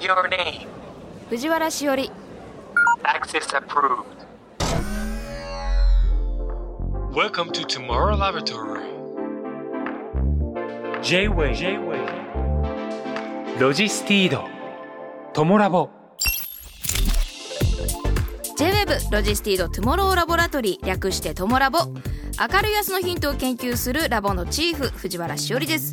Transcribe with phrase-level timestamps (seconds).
[0.00, 0.66] Your name.
[1.28, 2.10] 藤原しおり
[3.02, 4.04] Access approved.
[7.12, 8.82] Welcome to Tomorrow Laboratory.
[11.02, 11.54] J-Way.
[11.54, 13.58] J-Way.
[13.58, 14.44] ロジスティード。
[15.32, 15.90] トモラボ。
[18.56, 21.94] J-WEB ロジスティードトゥモローラボラトリー略してトモラボ明
[22.62, 25.92] るい明日のヒントを研究するラボのチーフ藤原しおりです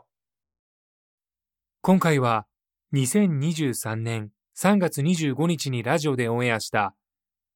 [1.83, 2.45] 今回は
[2.93, 6.93] 2023年3月25日にラジオでオンエアした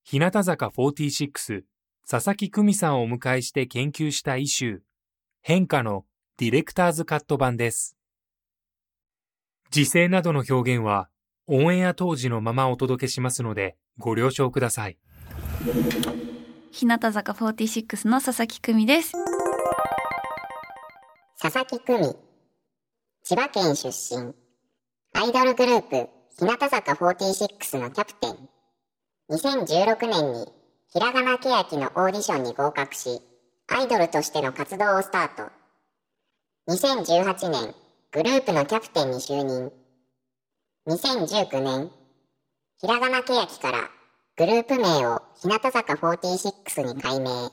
[0.04, 1.62] 日向坂46
[2.10, 4.80] 佐々木久美さんをお迎えして研究したイシュー
[5.44, 6.06] 変化の
[6.38, 7.98] ディレクターズカット版です。
[9.70, 11.08] 時勢などの表現は
[11.46, 14.98] オンエア当時のままお届けしますのでご了承ください。
[16.72, 19.12] 日向坂46の佐々木久美です。
[21.40, 22.25] 佐々木久美
[23.28, 24.36] 千葉県出身。
[25.14, 28.38] アイドルグループ日向坂46のキャプテン。
[29.32, 30.46] 2016年に
[30.94, 33.24] ひらがなけやきのオーディションに合格し
[33.68, 35.52] アイドルとしての活動をスタート。
[36.70, 37.74] 2018年
[38.12, 39.72] グループのキャプテンに就任。
[40.86, 41.90] 2019年
[42.80, 43.90] ひらがなけやきから
[44.38, 47.50] グループ名を日向坂46に改名。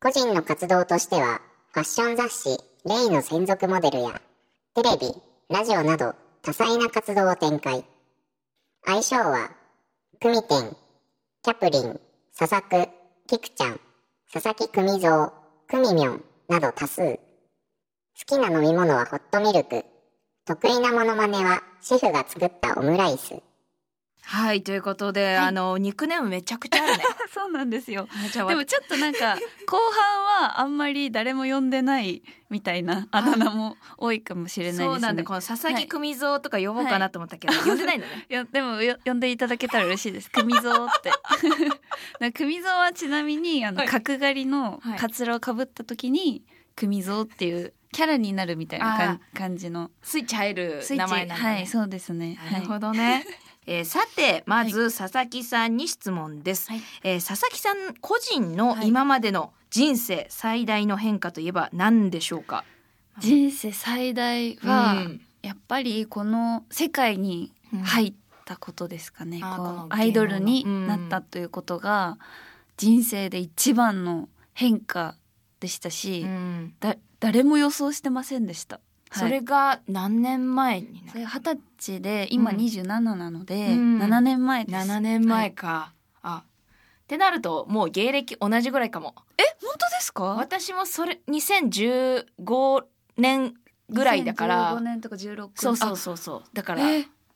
[0.00, 1.42] 個人の活動としては、
[1.74, 4.22] ファッション雑誌、レイの専属モデルや、
[4.80, 5.12] テレビ、
[5.48, 7.84] ラジオなど多彩な活動を展開。
[8.86, 9.50] 愛称は、
[10.20, 10.76] クミテン、
[11.42, 12.00] キャプリン、
[12.38, 12.88] 佐々木、
[13.26, 13.80] キクちゃん、
[14.32, 15.32] 佐々木久美蔵、
[15.66, 17.02] クミミョンなど多数。
[17.02, 17.18] 好
[18.24, 19.84] きな飲み物はホットミルク。
[20.44, 23.34] 得意なモノマネはシェフが作ったオムライス。
[24.30, 27.04] はいということで、あのニックネームめちゃくちゃあるね。
[27.32, 28.06] そうなんですよ。
[28.34, 34.84] でもちょっとなんか後半はあんまり誰も呼んでないみたいなあだ名も多いかもしれないですね。
[34.84, 35.24] そうなんだ。
[35.24, 38.26] この佐々木久美蔵とか呼ぼうかなと思ったけど、呼んでないんだね。
[38.28, 40.30] いやでもよ呼んでいただけたら嬉しいです。
[40.30, 41.10] 久美蔵って。
[42.20, 43.88] な 久美蔵はちなみにあの、はい。
[43.88, 44.98] 角刈りのはい。
[44.98, 46.44] カツラをかぶった時に
[46.76, 49.90] 久美蔵っていうキャラになるみたいな感じの。
[50.02, 52.38] スイッチ入る名前なんだね、はいそうですね。
[52.52, 53.24] なるほどね、
[53.70, 56.80] えーさてまず佐々木さんに質問です、はい。
[57.04, 58.88] えー佐々木さん個人のはい。
[58.88, 62.64] 今までの人生最大の変化といえば何でしょうか、
[63.18, 65.20] 人生最大は、うん。
[65.42, 67.52] やっぱりこの世界に
[67.84, 68.14] 入っ
[68.46, 72.16] たことですかね、こうあーこのアイドルになったということが
[72.78, 75.14] 人生で一番の変化
[75.60, 76.74] でしたし、うん。
[76.80, 78.80] だ誰も予想してませんでした。
[79.10, 79.28] はい。
[79.28, 82.56] それが何年前になそれ二十歳で今うん。
[82.56, 83.98] 27なので、うん。
[83.98, 84.76] 7年前です。
[84.76, 85.92] 7年前か、
[86.22, 86.42] あ。
[86.44, 89.14] ってなるともう芸歴同じぐらいかも。
[89.38, 90.24] え本当ですか？
[90.24, 92.84] 私もそれ2015
[93.16, 93.54] 年
[93.88, 94.76] ぐらいだから。
[94.76, 96.42] 15年とか16そうそうそうそう。
[96.52, 96.82] だから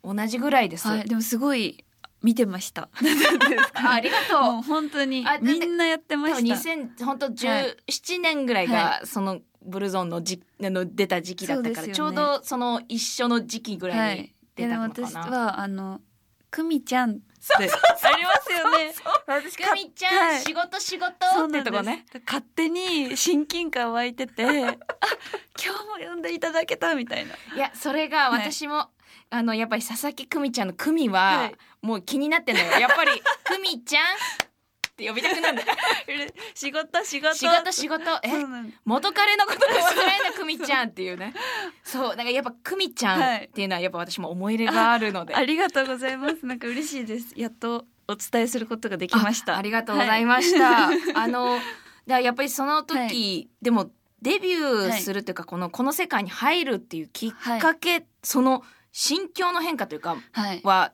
[0.05, 1.09] 同じぐらいです、はい。
[1.09, 1.85] でもすごい
[2.23, 2.89] 見てました。
[3.75, 6.41] あありがとう本当にみんなやってました。
[6.41, 7.35] 2000本当はい
[7.89, 15.21] 17年ぐらいがそのブルゾンのじあの出た時期だったから、そうですちょうどその一緒の時期ぐらいに出たのかでも私な。
[15.23, 16.01] はあの
[16.51, 17.23] 久美ちゃんって
[17.59, 17.69] あり
[18.25, 18.95] ますよね。
[19.27, 22.05] 私くみちゃん、はい仕事仕事ってとこね。
[22.27, 24.77] 勝手に親近感湧いてて、あ今
[25.99, 27.35] 日も呼んでいただけたみたいな。
[27.57, 28.91] いやそれがはい私も、
[29.31, 32.71] あのやっぱり佐々木久美ちゃんの久美は、はいもう気になってんのよ。
[32.79, 34.07] やっぱり久美ちゃんっ
[34.97, 35.63] て呼びたくなる。
[36.55, 38.31] 仕事仕事仕事仕事え？
[38.85, 41.35] 元彼のことも忘れんな久美ちゃんっていうね。
[41.83, 45.35] そうだからやっぱ久美ちゃんっていうのはやっぱ私も思い入れがあるので。
[45.35, 46.47] ありがとうございます。
[46.47, 47.33] なんか嬉しいです。
[47.37, 49.55] やっとお伝えすることができました。
[49.55, 50.89] あありがとうございました。
[51.21, 51.59] あの
[52.07, 53.91] だやっぱりその時、はいでも
[54.21, 60.17] デビューするというか、このこの世界に入るっていうきっかけ、その心境の変化というか
[60.63, 60.93] は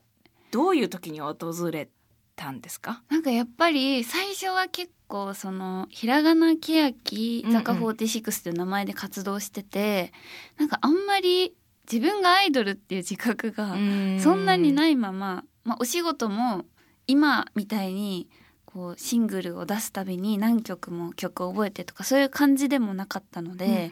[0.50, 1.36] どういう時に訪
[1.70, 1.88] れ
[2.36, 3.02] たんですか？
[3.10, 10.12] なんかやっぱり最初は結構そのひらがなけやき坂うんうん46という名前で活動してて、
[10.56, 11.54] なんかあんまり
[11.90, 13.74] 自分がアイドルっていう自覚が
[14.22, 14.72] そんなにい。
[14.72, 16.64] ないまま、まあ、お仕事も
[17.06, 18.28] 今みたいに
[18.64, 23.90] こうシングルを出すたびに何曲も曲を覚えてとかそういう感じでもなかったので、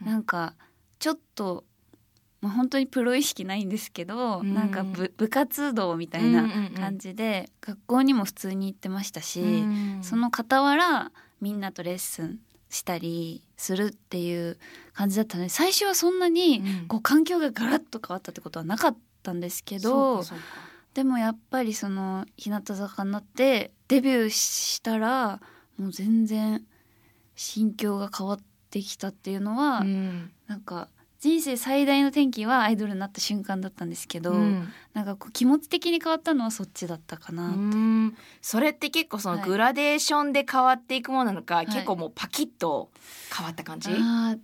[0.00, 0.54] なんか
[0.98, 1.64] ちょっと
[2.40, 4.54] まあ、本当にプロ意識ないんですけど、うん。
[4.54, 9.98] なんか部部活動みたいな感じで、学校にも普通に行ってましたし、うん。
[10.02, 12.38] その傍らみんなとレッスン
[12.70, 14.58] したりするっていう
[14.94, 16.86] 感じだったので最初はそんなにうん。
[16.88, 20.44] こう環境がガラッと変わったってことはなかったんですけそどうかそうか。
[20.94, 25.40] でもやっぱりその日向坂になってデビューしたら
[25.78, 26.64] もう全然
[27.36, 28.40] 心境が変わっ
[28.70, 30.30] てきたっていうのは、うん。
[30.46, 30.88] なんか
[31.20, 34.68] 人生最大の転機はアイドルになった瞬間だったんですけど、うん。
[34.94, 38.16] なんかこう気持ち的に変わったのはそっちだったかな、うん。
[38.40, 39.48] それって結構そのはい。
[39.48, 41.66] グラデーションで変わっていくものなのか、い。
[41.66, 42.90] 結構もうパキッと
[43.36, 44.38] 変わった感じ、あー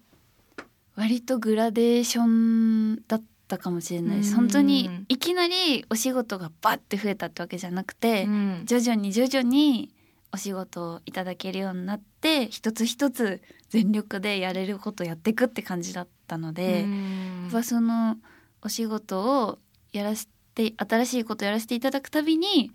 [0.96, 8.62] 割とグラデーションだったかもしれない本当にいきなりお仕事がバッて増えたってわけじゃなくて、うん。
[8.66, 9.94] 徐々に徐々に
[10.32, 13.40] お仕事をいただけるようになって一つ一つ
[13.70, 17.42] 全力でやれることやっていくって感じだったので、うん。
[17.44, 18.16] やっぱその
[18.62, 19.58] お仕事を
[19.92, 22.72] やらせて新しいことやらせていただくたびに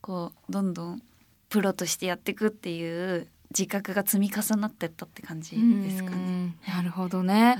[0.00, 1.02] こうどんどん
[1.48, 6.16] プロとしてやっていくっていう自覚が積み重なってったって感じですかね。
[6.16, 6.54] うん。
[6.66, 7.56] なるほどね、はい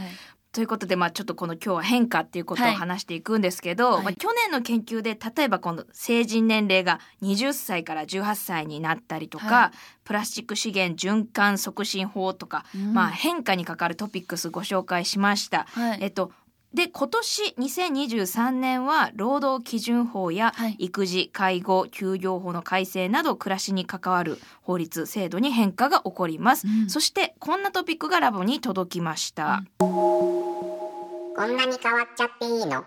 [0.54, 2.74] ということで、まあ、ちょっとこの今日は変化っていうことをはい。
[2.76, 4.04] 話していくんですけど、はい。
[4.04, 9.76] まあ、去年の研究で例えばこの成人年齢が20歳から18歳になったりとか、はい。
[10.04, 12.94] プラスチック資源循環促進法とか、うん。
[12.94, 15.66] まあ、変化に関わるトピックスご紹介しました。
[15.70, 15.98] はい。
[16.00, 16.30] えっと
[16.74, 20.76] で今年2023年は労働基準法やはい。
[20.80, 26.90] 育児介護休業法の改正など暮らしに関わる法律制度に変化が起こります、うん。
[26.90, 32.84] そしてこんなトピックがラボに届きました、こんなに変わっちゃっていいの？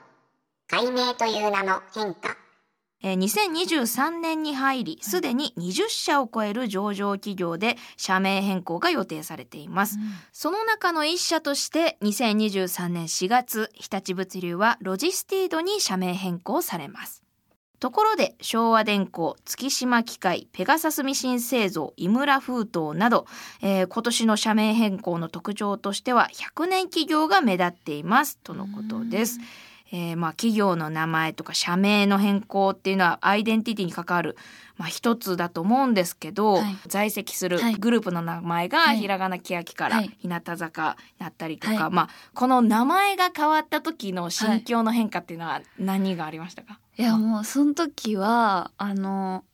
[0.69, 2.46] 解明という名の変化。
[3.03, 9.97] えー2023年に入りすでに20社を超える上場企業で社名変更が予定されています、
[10.31, 17.23] その中の一社として2023年4月日立物流はロジスティードに社名変更されます。
[17.79, 23.27] ところで昭和電工月島機械ペガサスミシン製造井村封筒など、
[23.61, 28.39] えー今年の社名変更の特徴としては100年企業が目立っています。
[28.39, 29.39] とのことです。
[29.91, 34.35] えーまあ企業の名前とか社名の変更っていうのはアイデンティティに関わる、
[34.77, 36.75] まあ、一つだと思うんですけど、はい。
[36.87, 37.75] 在籍するはい。
[37.75, 38.97] グループの名前がはい。
[38.97, 40.11] ひらがな欅からはい。
[40.19, 41.93] 日向坂だったりとか、はい。
[41.93, 49.45] まあこの名前が変わった時の心境の変化っていうのは何がありましたか、いやもうその時はあの、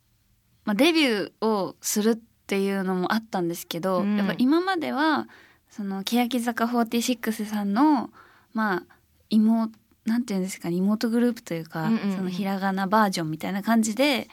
[0.66, 2.16] まあ、デビューをするっ
[2.48, 4.18] ていうのもあったんですけど、うん。
[4.18, 5.28] やっぱ今までは
[5.70, 8.10] その欅坂46さんの
[8.54, 8.84] まあ
[9.30, 12.16] 妹なんていうんですかね妹グループというか、うんうんうん。
[12.18, 14.28] そのひらがなバージョンみたいな感じで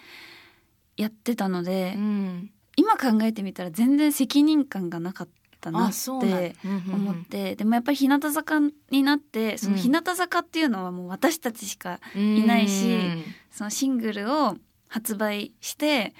[0.96, 2.50] やってたので、うん。
[2.76, 5.28] 今考えてみたら全然責任感がなかっ
[5.60, 9.80] たなってうんうんうん思って、でもやっぱり日向坂になってそのうん。
[9.80, 14.56] 日向坂っていうのはもう私たちしかいないしうんそのシングルを
[14.88, 16.14] 発売して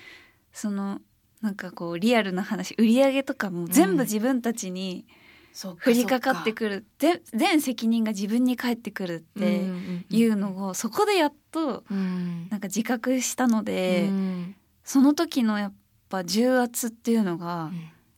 [0.53, 1.01] その
[1.41, 5.20] なんかこうリアルな話売り上げとかも全部自分たちにそっか
[5.55, 6.87] 降りかかってそくる。
[6.99, 9.65] 全全責任が自分に返ってくるって
[10.09, 12.49] いうのをそこでやっとうん。
[12.51, 14.57] なんか自覚したので、うん。
[14.85, 15.75] その時のやっ
[16.09, 17.71] ぱ重圧っていうのが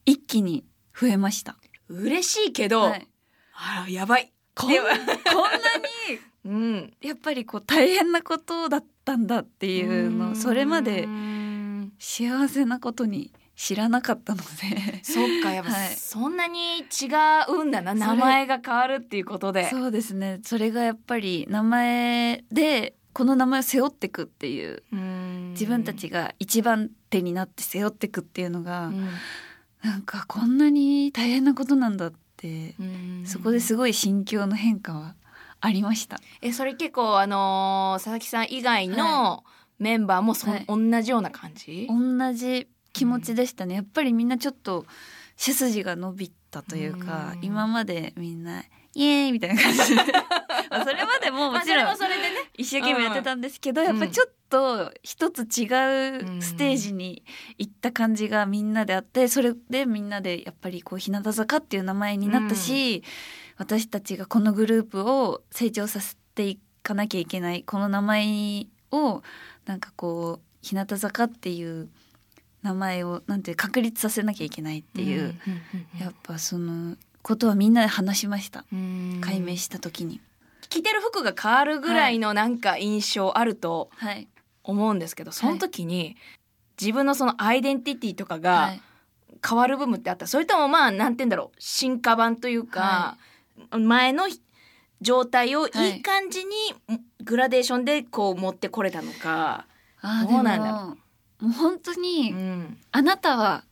[0.04, 0.64] 一気に
[0.98, 1.56] 増えました。
[1.88, 3.08] 嬉しいけど、はい。
[3.54, 4.32] あらやばい。
[4.54, 5.00] こんこんなに
[6.44, 6.92] うん。
[7.00, 11.92] やっぱりこう大変なことだったんだっていうのをそれまでうん。
[11.98, 15.04] 幸せなことに知らなかったので。
[15.04, 15.88] そっかやっぱはい。
[15.94, 17.08] そんなに違
[17.48, 19.68] うんだな、名前が変わるっていうことで。
[19.70, 20.40] そうですね。
[20.44, 24.82] それがやっぱり名前でこの名前を背負ってくっていう
[25.50, 29.08] 自分たちが一番手になって背負ってくっていうのが、うん。
[29.82, 33.22] なんかこんなに大変なことなんだって、うん。
[33.26, 35.14] そこですごい心境の変化は
[35.60, 36.20] ありました。
[36.40, 39.44] えそれ結構あのー佐々木さん以外の
[39.78, 40.64] メンバーもそ、はい。
[40.66, 43.74] 同じような感じ、同じ気持ちでしたね。
[43.76, 44.86] やっぱりみんなちょっと
[45.36, 47.44] 背筋が伸びたというか、うん。
[47.44, 48.62] 今までみんな
[48.94, 50.02] イエーイみたいな感じで。
[50.70, 52.50] まあそれまでももちろんもそれでね。
[52.56, 53.86] 一生懸命やってたんですけど、うん。
[53.86, 57.24] やっぱちょっと一つ違うステージに
[57.58, 63.02] 行った感じがみんなであってそれでみんなでやっぱりこう日向坂っていう名前になったし、
[63.56, 69.22] 私たちがこのグループを成長させていかなきゃいけないこの名前を
[69.64, 71.88] なんかこう日向坂っていう
[72.62, 75.34] 名前をなんて確立させなきゃいけないっていう、
[75.98, 78.64] やっぱそのことはみんなで話しました。
[78.72, 79.18] うん。
[79.20, 80.20] 解明した時に。
[80.68, 84.28] 着てる服が変わるぐらいのなんか印象あるとはい、
[84.64, 86.16] 思うんですけど、その時に
[86.80, 88.80] 自分のそのアイデンティティとかはがい。
[89.44, 90.26] 変わる部分ってあった。
[90.28, 91.56] それともまあなんて言うんだろう。
[91.58, 93.16] 進化版というか、
[93.70, 94.28] 前の
[95.00, 96.02] 状態をはいいい。
[96.02, 96.54] 感じに
[97.24, 99.66] グラデーションでこう持ってこれたのか。
[100.00, 101.00] あーどうなんだろで
[101.42, 102.78] ももう本当に、うん。
[102.92, 103.64] あなたは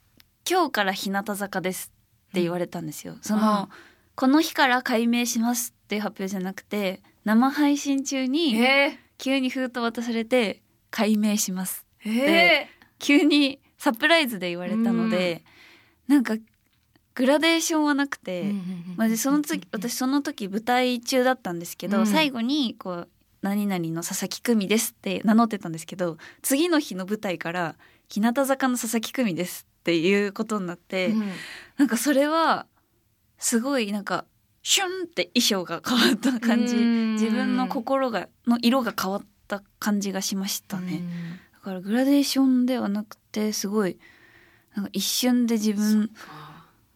[0.49, 1.93] 今日から日向坂です
[2.31, 3.17] って言われたんですよ。
[3.23, 3.69] そあの
[4.17, 15.43] この日から改名しますっていう発表じゃなくて生配信中にえ急に封筒渡されて改名しますー、え急にサプライズで言われたので、
[16.07, 16.37] なんか
[17.15, 22.07] グラデーションはなくて、ーまあ、でその時私その時舞台中だったんですけど、うん。
[22.07, 23.09] 最後にこう
[23.43, 27.77] 「何々の佐々木久美です」って名乗ってたんですけど次の日の舞台から
[28.09, 31.33] 「日向坂の佐々木久美です」っていうことになって、うん。
[31.79, 32.67] なんかそれは
[33.39, 34.27] すごいなんか
[34.63, 36.77] シュンって衣装が変わった感じ。
[36.77, 37.13] うん。
[37.15, 41.03] 自分の心がの色が変わった感じがしましたね。
[41.55, 43.99] だからグラデーションではなくてすごい
[44.75, 46.11] なんか一瞬で自分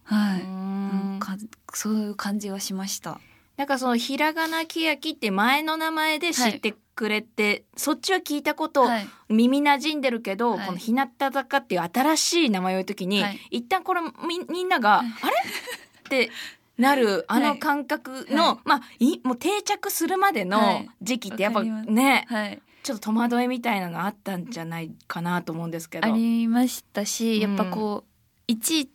[0.05, 1.37] はい、なんか
[1.73, 3.21] そういう感じはしました。
[3.57, 10.67] なんかそのひらがなけやきって前の名前で知ってくれて、そっちは聞いたこと、はい、耳馴染んでるけど、はい。
[10.67, 13.41] この日向坂っていう新しい名前を言うときに、はい。
[13.51, 15.07] 一旦これみみんなが、はい。
[15.23, 15.37] あれ？
[15.37, 16.31] って
[16.79, 18.59] なる あの感覚の、はい。
[18.65, 20.91] まあいもう定着するまではのい。
[21.03, 26.09] 時期ってやっぱね、はい、ちょっと戸惑いみたいなのあったんじゃないかなと思うんですけど。
[26.09, 28.91] ありましたし、やっぱこういちい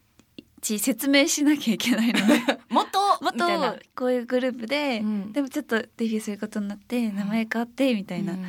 [0.60, 2.60] ち説明しなきゃいけないので。
[2.70, 5.34] もっともっとこういうグループで、うん。
[5.34, 8.42] でもちょっとデビューすることになって名前変わってみたいな、うん。
[8.42, 8.48] ま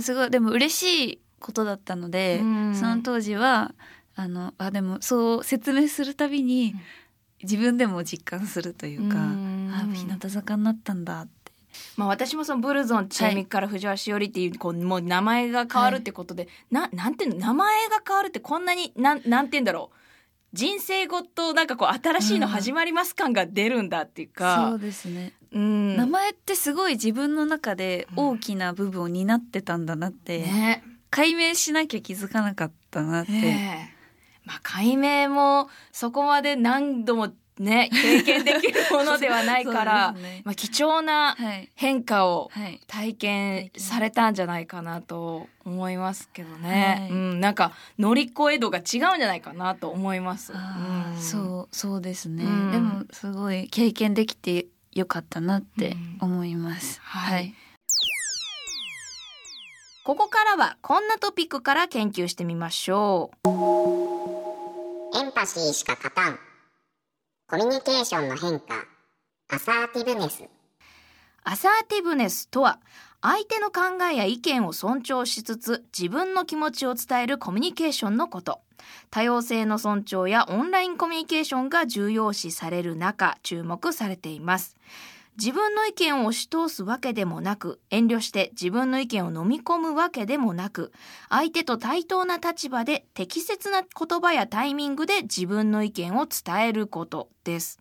[0.00, 0.30] あ、すごい。
[0.30, 2.74] でも嬉しいことだったので、うん。
[2.74, 3.74] その当時は
[4.14, 6.74] あのあでもそう説明するたびに
[7.42, 9.72] 自分でも実感するというか、うん。
[9.72, 11.36] あ日向坂になったんだって。
[11.96, 20.05] まあ、私もそのブルゾンちえみから藤原しおりっていうこうもう名前が変わるってことで、ななんていうの名前が変わるってこんなになんなんて言うんだろう
[20.56, 25.96] 人生ごとなんかこう新しいの始まります感が出るんだっていうそかう、ですね、うん。
[25.96, 30.82] 名前ってすごい自分の中で大きな部分を担ってたんだなって、ね。
[31.10, 33.96] 解明しなきゃ気づかなかったなって、ねえ。
[34.44, 40.42] まあ解明もそこまで何度もね経験できるものではないから、 ね。
[40.44, 41.70] まあ、貴重なはい。
[41.74, 42.80] 変化をはい。
[42.86, 47.10] 体験されたんじゃないかなと思いますけどね、はい。
[47.10, 50.52] うん、なんか乗り越え度が違うんじゃないかなと思います。
[50.52, 51.20] うん。
[51.20, 52.70] そうそうですね、うん。
[52.72, 57.54] でもすごい経験できてよかったなって思います、はい。
[60.04, 63.48] ここからはこんなトピックから研究してみましょう。
[65.18, 66.38] エンパシーしか勝たん。
[67.48, 68.74] コミュニケーションの変化。
[69.50, 70.42] アサーティブネス。
[71.44, 72.80] アサーティブネスとは
[73.22, 78.62] 相手の考えや意見を尊重しつつ自分の気持ちを伝えるコミュニケーションのこと
[79.12, 84.74] 多様性の尊重やオンラインコミュニケーションが重要視される中注目されています
[85.38, 90.92] 自分の意見を押し通すわけでもなく遠慮して自分の意見を飲み込むわけでもなく
[91.28, 97.78] 相手と対等な立場で適切な言葉やタイミングで自分の意見を伝えることです。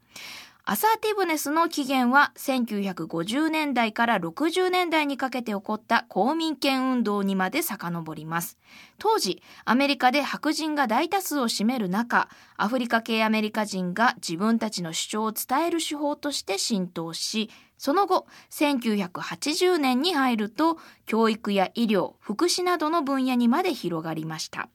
[0.68, 8.58] アサーティブネスの起源は1950年代から60年代にかけて起こった公民権運動にまで遡ります。
[8.98, 24.70] 当時、アメリカで白人が大多数を占める中、アフリカ系アメリカ人が自分たちの主張を伝える手法として浸透し、その後、1980年に入ると、教育や医療、福祉などの分野にまで広がりました。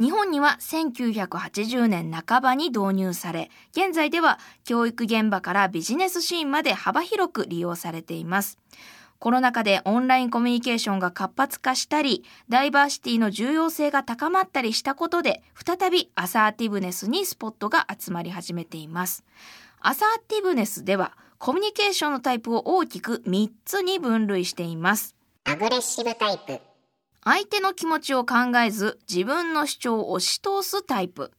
[0.00, 8.58] 日本には1980年半ばに導入され、現在では教育現場からビジネスシーンまで幅広く利用されています。
[9.18, 19.24] コロナ禍でオンラインコミュニケーションが活発化したり、ダイバーシティの重要性が高まったりしたことで、再びアサーティブネスにスポットが集まり始めています。
[19.80, 25.16] アサーティブネスでは、コミュニケーションのタイプを大きく3つに分類しています。
[25.44, 26.67] アグレッシブタイプ。
[27.30, 31.30] 相手の気持ちを考えず自分の主張を押し通すタイプ。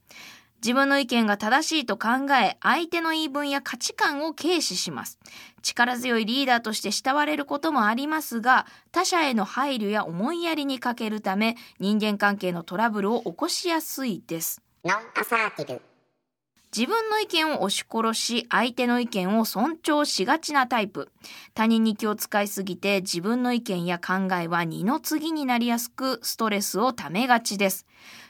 [0.62, 5.18] 自分の意見が正しいと考え、相手の言い分や価値観を軽視します。
[5.64, 14.62] 力強いリーダーとして慕われることもありますが、他者への配慮や思いやりに欠けるため、人間関係のトラブルを起こしやすいです。
[14.86, 15.89] ノンアサーティブ。
[16.76, 21.12] 自分の意見を押し殺し、相手の意見を尊重しがちなタイプ。
[21.56, 27.88] 他人に気を使いすぎて自分の意見や考えは二の次になりやすく、ストレスをためがちです。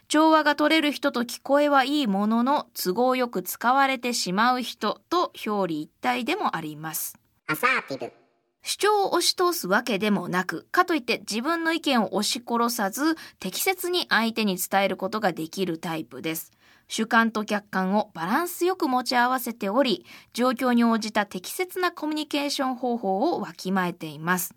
[0.08, 7.20] 調和が取れる人と聞こえはいいものの、都合よく使われてしまう人と表裏一体でもあります。
[7.48, 8.14] アサーティブ。
[8.62, 16.52] 主張を押し通すわけでもなく、かといって自分の意見を押し殺さず、適切に相手に伝えることができるタイプです。
[16.90, 24.56] 主観と客観をバランスよく持ち合わせており、状況に応じた適切なコミュニケーション方法をわきまえています。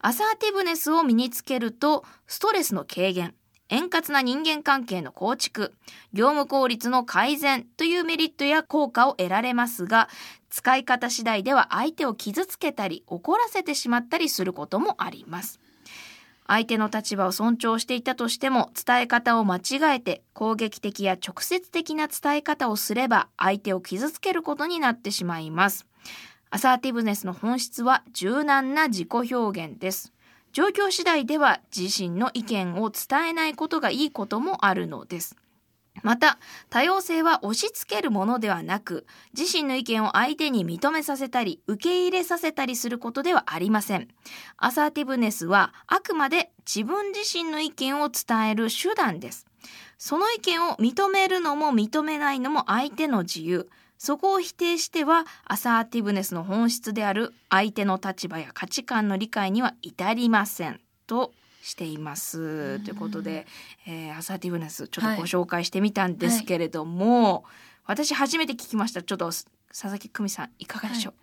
[0.00, 3.34] アサーティブネスを身につけると、ストレスの軽減、
[3.68, 5.74] 円滑な人間関係の構築、
[6.12, 10.08] 業務効率の改善というメリットや効果を得られますが、
[10.50, 15.58] 使い方次第では相手を傷つけたり怒らせてしまったりすることもあります。
[16.46, 25.86] 相手の立場を尊重していたとしても伝え方を間違えて攻撃的や直接的な伝え方をすれば相手を傷つけることになってしまいます。
[26.50, 30.12] アサーティブネスの本質は柔軟な自己表現です。
[30.52, 35.36] 状況次第では自身の意見を伝えないことがいいこともあるのです。
[36.02, 36.38] また、
[36.70, 44.08] 多様性は押し付けるものではなく、自身の意見を相手に認めさせたり、受け入れさせたりすることではありません。
[44.56, 49.46] アサーティブネスはあくまで自分自身の意見を伝える手段です。
[49.98, 53.68] その意見を認めるのも認めないのも相手の自由。
[53.98, 60.80] そこを否定しては、アサーティブネスの本質である相手の立場や価値観の理解には至りません。
[61.06, 61.32] と
[61.66, 62.78] しています。
[62.80, 63.46] ということで、
[63.86, 67.44] えーアサーティブネスちょっとご紹介してみたんですけれども、
[67.84, 69.02] 私初めて聞きました。
[69.02, 71.14] ちょっと佐々木久美さんいかがでしょう、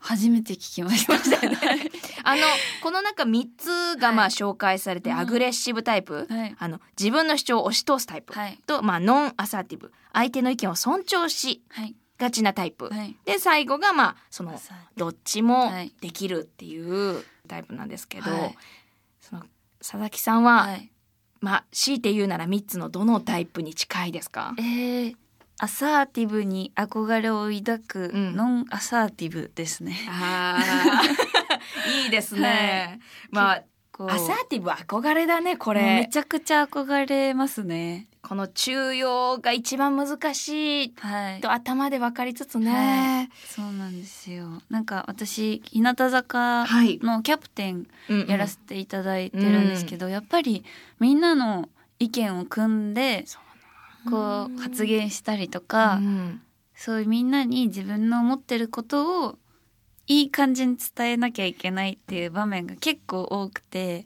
[0.00, 1.14] 初めて聞きました。
[2.28, 2.42] あの
[2.82, 6.56] この中3つがまあはい紹介されて、うんアグレッシブタイプ、はい。
[6.58, 8.60] あの自分の主張を押し通すタイプ、はい。
[8.66, 11.94] と、まあ、ノンアサーティブ相手の意見を尊重しはい。
[12.18, 13.16] がちなタイプ、はい。
[13.24, 14.60] で最後がまあその
[14.96, 18.56] どっちもはいできるっていうタイプなんですけど、はい
[19.20, 19.44] その
[19.86, 20.90] 佐々木さんは、はい。
[21.40, 24.54] まあ強いて言うなら3つのどのタイプに近いですか？
[24.58, 25.16] えー、
[25.60, 28.34] アサーティブに憧れを抱くうん。
[28.34, 29.96] ノンアサーティブですね。
[30.08, 32.02] あー。
[32.04, 32.98] いいですね、
[33.30, 33.62] まあ
[33.92, 38.08] こうアサーティブは憧れだねこもうめれちゃくちゃ憧れますね。
[38.26, 41.40] この中庸が一番難しいはい。
[41.40, 44.62] と頭で分かりつつね、はそうなんですよ。
[44.68, 46.98] なんか私日向坂はい。
[47.02, 47.86] のキャプテン
[48.26, 50.64] やらせていただいてるんですけど、やっぱり
[50.98, 51.68] みんなの
[52.00, 53.24] 意見を組んで
[54.10, 56.42] こう発言したりとか、うん
[56.78, 59.38] そういうみんなに自分の思ってることを
[60.08, 64.04] いい感じに伝えなきゃいけないっていう場面が結構多くて、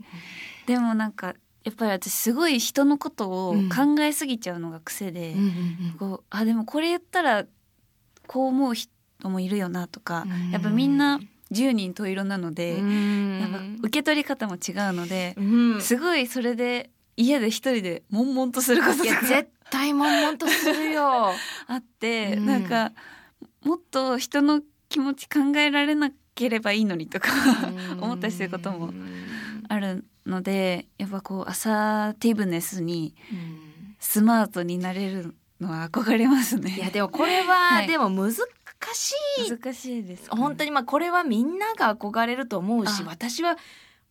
[0.66, 5.34] でもなんかやっぱり私すごい人のことを考えすぎちゃうのが癖で、
[5.98, 7.44] こうあでもこれ言ったら
[8.26, 8.90] こう思う人
[9.24, 10.50] もいるよなとか、うん。
[10.50, 11.20] やっぱみんな
[11.52, 13.40] 10人十色なので、うん。
[13.40, 15.42] やっぱ受け取り方も違うので、う
[15.76, 15.80] ん。
[15.82, 21.32] すごいそれで家で一人で悶々とすることが絶対悶々とするよ。
[21.66, 22.46] あって、うん。
[22.46, 22.92] なんか
[23.64, 27.30] もっと人の気持ち考えられなければいいのにとか
[28.00, 28.92] 思ったりすることも
[29.70, 36.74] あるのでやっぱこうアサーティブネスにうんスマートになれるのは憧れますね。
[36.74, 38.40] いやでもこれは、 はいでも難し
[39.46, 39.50] い。
[39.50, 43.58] 難しいです、本当にまあこれはみんなが憧れると思うしあ私は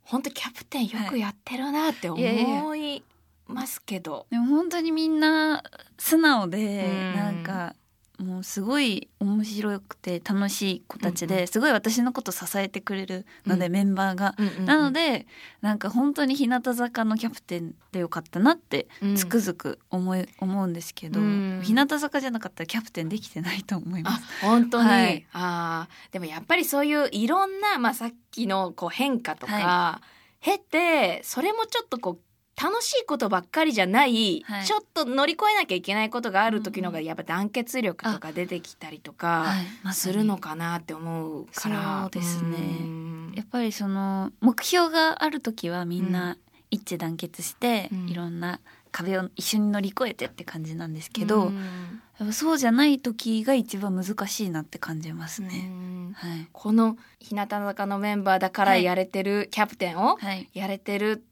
[0.04, 3.04] 本当キャプテンよくやってるなって思いやいやい
[3.48, 4.28] ますけど。
[4.30, 5.64] でも本当にみんな
[5.98, 7.76] 素直で、うんなんか
[8.20, 13.72] もうすごい面白くて楽しい子たちで、うんうすごい私のこと支えてくれるので、うん。
[13.72, 14.36] メンバーが。
[14.66, 15.26] なので
[15.62, 19.16] なんか本当に日向坂のキャプテンでよかったなってうん。
[19.16, 21.62] つくづく思い、思うんですけど、うん。
[21.64, 24.24] 日向坂じゃなかったらキャプテンできてないと思いまあす。
[24.42, 25.26] 本当に、はい。
[25.32, 26.14] あー。
[26.14, 30.02] でもやっぱりそういういろんな、まあ、さっきのこう変化とか、
[30.42, 32.20] 経てそれもちょっとこう
[32.62, 34.66] 楽しいことばっかりじゃない、はい。
[34.66, 39.54] ちょっと乗り越えなきゃいけないことがある時のがうんやっぱ団結力とか出てきたりとか
[39.94, 42.02] するのかなって思うから。
[42.02, 42.50] そうですね。
[42.50, 43.34] うん。
[43.36, 46.38] やっぱりその目標がある時はみんな
[46.70, 48.10] 一致団結して、うん。
[48.10, 48.60] いろんな
[48.92, 52.02] 壁を一緒に乗り越えてって感じなんですけど、うん。
[52.20, 55.60] やっぱそうじゃない時が一番難しいなって感じますうね。
[55.60, 56.14] ん。
[56.14, 58.84] はい、この日向坂のメンバーだからはい。
[58.84, 61.24] やれてるキャプテンをはい、やれてる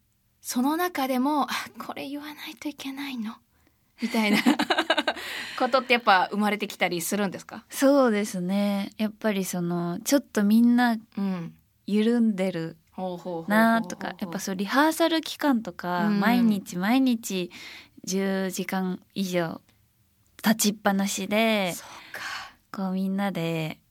[0.47, 3.33] その中でもあこれ言わないといけないの？
[4.01, 4.37] みたいな。
[5.59, 8.93] ことってやっぱ生まれてきたりするんですか、そうですね。
[8.97, 11.53] やっぱりそのちょっとみんなうん、
[11.85, 12.77] 緩んでる
[13.49, 16.21] なとかやっぱそうリハーサル期間とか、うん。
[16.21, 17.51] 毎日毎日
[18.05, 19.59] 10時間以上
[20.45, 21.73] 立ちっぱなしで
[22.71, 23.81] こうみんなで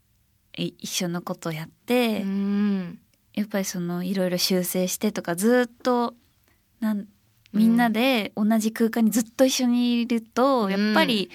[0.56, 2.98] い一緒のことをやって、うん。
[3.34, 6.14] やっぱりそのいろいろ修正してとかずっと
[6.80, 7.06] なん
[7.52, 10.70] みんなで同じ空間にずっと一緒にいると、うん。
[10.70, 11.30] やっぱり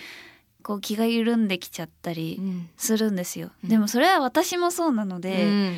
[0.63, 2.69] こう気が緩んできちゃったりうん。
[2.77, 3.51] するんですよ。
[3.63, 3.69] うん。
[3.69, 5.77] でもそれは私もそうなので、うん。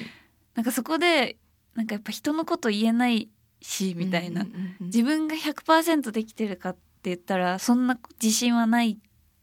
[0.56, 1.38] なんかそこで
[1.76, 3.30] なんかやっぱ人のこと言えない
[3.62, 9.00] しみたいな、うんうんうん自分が100%できてるかって言ったらそんな自信はない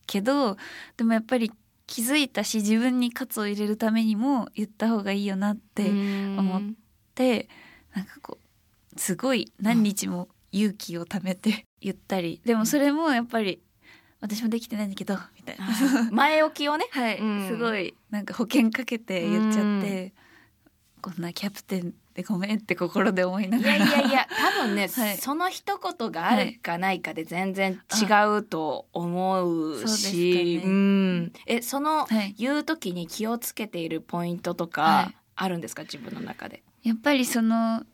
[0.07, 0.57] けど
[0.97, 1.51] でもやっぱり
[1.87, 6.63] 気づいたし自分に喝を入れるためにも言った方がいいよなって思っ
[7.15, 7.49] で
[7.95, 8.40] なんかこう
[8.97, 13.61] すごい何日も勇気をためて言ったりでもそれもやっぱり
[14.21, 16.11] 私もできてないんだけどみたいな。
[16.13, 16.87] 前置きをね。
[16.93, 17.49] はい、うん。
[17.49, 20.13] すごいなんか保険かけて言っちゃって、
[21.01, 23.77] こんなキャプテンでごめんって心で思いないがら。
[23.79, 25.17] やいやいや多分ね、 はい。
[25.17, 28.05] その一言があるかないかで全然違
[28.37, 30.61] うと思うし、
[31.47, 35.17] えそのはい、言う時に気をつけているポイントとはかい。
[35.37, 35.85] あるんですか？
[35.85, 36.63] 自分の中で。
[36.83, 37.85] やっぱりその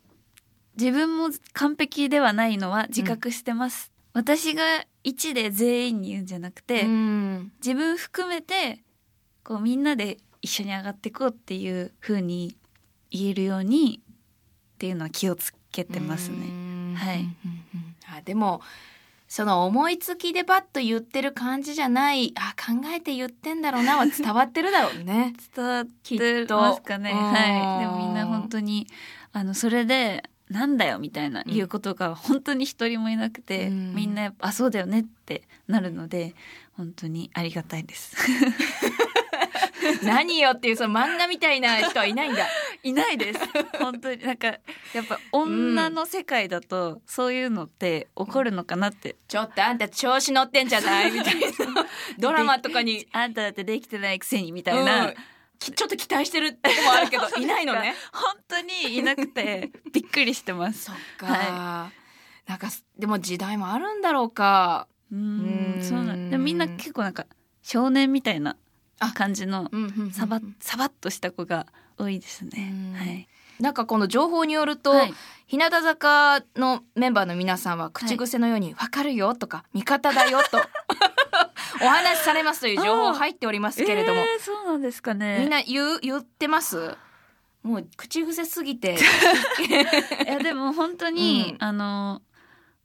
[0.79, 4.63] 自分も完璧ではないのは自覚してます、私が
[5.05, 8.81] 1で全員に言うんじゃなくて、うん自分含めて
[9.45, 12.57] こうみんなで一緒に上がっていこうっていう風に
[13.11, 16.37] 言えるようにっていうのは気をつけてますね。
[16.37, 17.31] うんはいうんうん
[17.75, 18.61] うんあでも
[19.29, 25.35] その思いつきでバッと言ってる感じじゃないあ考えて言ってんだろうなは伝わってるだろうね。
[25.55, 27.11] 伝わってとますかね。
[27.11, 27.81] うんはい。
[27.81, 28.87] でもみんな本当に
[29.33, 36.35] あのそれでなんだよみたいなうん言うことが本当に一人もいなくて、うんみんなやっぱあそうだよねってなるので
[36.77, 38.15] 本当にありがたいです。
[40.03, 42.47] 何よっていうその漫画みたいな人はいないんだ。
[42.83, 43.41] いないです。
[43.79, 44.59] 本当になんかや
[45.03, 49.17] っぱ女の世界だとそういうのって起こるのかなって。
[49.29, 51.11] ちょっとあんた調子乗ってんじゃない？
[51.13, 51.47] みたいな
[52.19, 55.07] ドラマとかに、あんただってできてないくせにみたいな。
[55.09, 55.17] うんき
[55.59, 57.95] ちょっと期待してるとこもあるけど いないのね。
[58.13, 60.85] 本当にいなくて びっくりしてます。
[60.85, 61.91] そっか、は
[62.47, 64.89] なんかでも時代もあるんだろうか。
[65.11, 66.31] ううんん、そうなん。
[66.31, 67.27] でもみんな結構なんか
[67.63, 68.57] 少年みたいな
[68.99, 69.71] あ感じの
[70.13, 71.67] サバサバッとした子が
[71.99, 72.99] 多いですねうん。
[72.99, 73.29] はい。
[73.61, 75.15] なんかこの情報によると、はい
[75.49, 80.59] 日向坂のメンバーの皆さんは口癖のように「わかるよ」とか「味方だよ」と
[81.83, 85.39] お話しされますという情報入っておりますけれども、えーそうなんですかね。
[85.41, 86.97] みんな言う言ってます？
[87.63, 88.97] もう口癖すぎて。
[90.25, 91.65] いやでも本当に、うん。
[91.65, 92.23] あの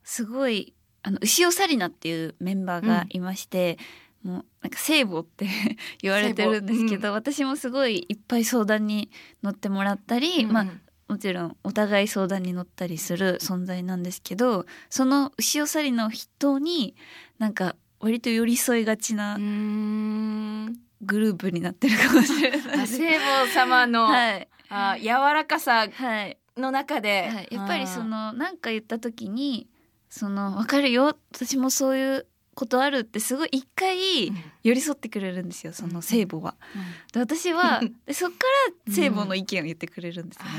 [0.04, 3.78] すごいあの牛尾紗理奈っていうメンバーがいまして、
[4.22, 5.46] もうなんか聖母って
[6.02, 9.10] 言われてるんですけど、私もすごいいっぱい相談に
[9.42, 10.66] 乗ってもらったり、まあ
[11.08, 16.96] もちろんお互い相談に乗ったりする存在なんですけどその牛尾紗理奈を筆頭に
[17.38, 22.86] なんか割と寄り添いがちなグループになってるかもしれない。
[22.86, 26.36] 聖母様の、はい、あ柔らかさはい。
[26.56, 29.68] の中で、はい、やっぱりその何か言った時に
[30.10, 34.36] その分かるよ私もそういうことあるってすごい一回うん。
[34.62, 36.56] 寄り添ってくれるんですよその聖母は。
[37.12, 38.36] で私はでそっか
[38.88, 40.50] ら聖母の意見を言ってくれるんですよね。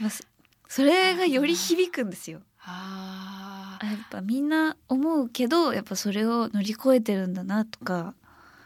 [0.00, 0.22] まあそ
[0.68, 2.42] それがより響くんですよ。
[2.60, 3.29] ああ
[3.86, 8.14] やっぱみんな思うけどやっぱそれを乗り越えてるんだなとか。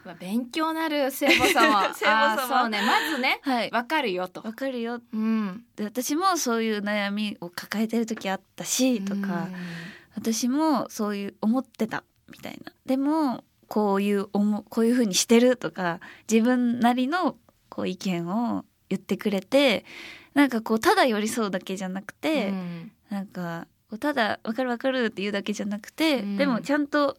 [0.05, 1.93] ー勉強なる聖母様。
[1.95, 2.61] 聖母様。
[2.61, 2.79] そうね。
[2.85, 3.71] まずねはい。
[3.71, 4.41] わかるよと。
[4.41, 5.01] わかるよ。
[5.13, 5.65] うん。
[5.75, 9.49] で私もそういう悩みを抱えてる時あったしとか、
[10.15, 12.71] 私もそういう思ってたみたいな。
[12.85, 15.99] でもこういう思こういう風にしてるとか
[16.31, 17.37] 自分なりの
[17.69, 19.85] こう意見を言ってくれて
[20.35, 22.91] なんかこうただ寄り添うだけじゃなくうんて、うん。
[23.09, 23.67] なんか
[23.99, 26.37] ただ「分かる分かる」って言うだけじゃなくて、うん。
[26.37, 27.17] でもちゃんと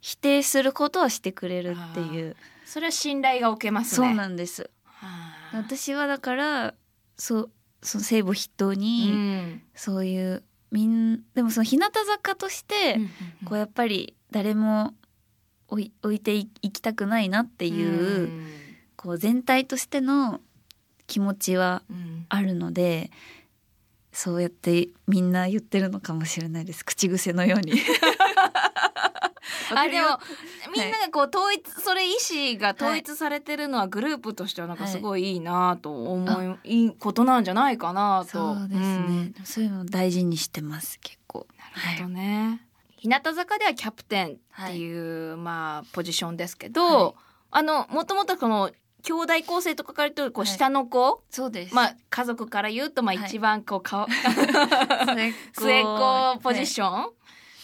[0.00, 4.08] 否定することはしてくれるっていう、それは信頼が置けますね。
[4.08, 4.70] そうなんです。
[4.84, 5.06] は
[5.52, 6.74] あ私はだから
[7.16, 7.50] そう
[7.82, 9.62] その聖母筆頭うに、ん。
[9.74, 13.00] そういうみんでもその日向坂として、
[13.44, 14.94] こうやっぱり誰も
[15.68, 18.46] 置い置いていいきたくないなっていう、ん。
[18.96, 20.40] こう全体としての
[21.06, 22.26] 気持ちはうん。
[22.28, 23.10] あるので
[24.16, 26.86] そうやってみんな言ってるのかもしれないです。
[26.86, 27.74] 口癖のように。
[29.74, 30.18] あでも
[30.74, 32.12] みんながこう統一それ意
[32.52, 38.54] 思が統一されてるのはグループとしてはなんかすごいいいなと思い、い、いことなんじゃないかなと。
[38.56, 39.34] そうですね、ん。
[39.44, 41.46] そういうのを大事にしてます結構。
[41.58, 42.66] なるほどね。
[42.96, 47.14] 日向坂ではキャプテンっていう、まあポジションですけど、はい。
[47.50, 48.70] あのもともとこの
[49.06, 50.52] 兄弟構成とかから言うとこうはい。
[50.52, 51.74] 下の子、そうです。
[51.74, 53.24] まあ家族から言うとまあはい。
[53.26, 55.60] 一番こうかわ、末っ子。
[55.60, 57.12] 末っ子ポジショョン、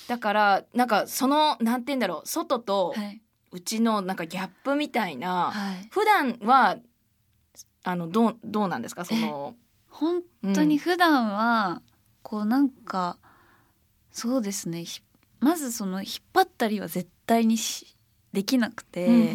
[0.06, 2.94] だからなんかそのなんて言うんだろう外と。
[3.54, 5.88] うちのなんかギャップみたいな、はい。
[5.90, 6.78] 普段は
[7.84, 9.04] あのどうどうなんですか？
[9.04, 9.56] その
[9.90, 10.22] 本
[10.54, 11.82] 当に普段は
[12.22, 13.18] こうなんか
[14.10, 14.84] そうですね。
[14.84, 15.02] ひ
[15.40, 17.94] まずその引っ張ったりは絶対にし
[18.32, 19.34] できなくて、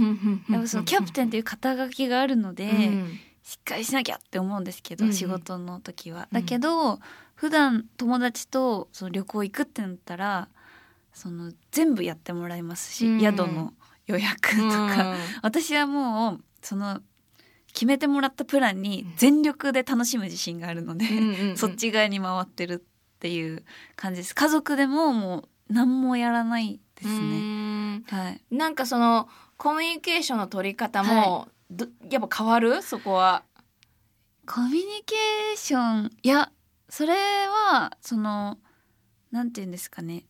[0.50, 3.20] やっぱそのキャプテンという肩書きがあるので、うん。
[3.44, 6.28] しっかりしなきゃって思うんですけど、仕事の時は。
[6.30, 6.42] うん。
[6.42, 7.00] だけど
[7.34, 10.50] 普段友達とその旅行行くってなったら
[11.14, 13.22] その全部やってもらいますし、うん。
[13.22, 13.74] 宿の
[14.06, 17.00] 予約とか、 私はもうその
[17.68, 22.86] 決めてもらったプランに全力で楽しむ自信があるので、そっち側に回ってる
[23.18, 23.64] っていう
[23.96, 24.36] 感じです。
[24.36, 25.38] 家族でもも
[25.70, 28.04] う何もやらないですうねん。
[28.08, 28.42] はい。
[28.52, 32.82] なんかそのコミュニケーションの取り方も、どやっぱ変わる？
[32.82, 33.44] そこは。
[34.46, 36.12] コミュニケーション？
[36.24, 36.52] いや
[36.90, 38.58] それはその
[39.32, 40.24] なんて言うんですかね。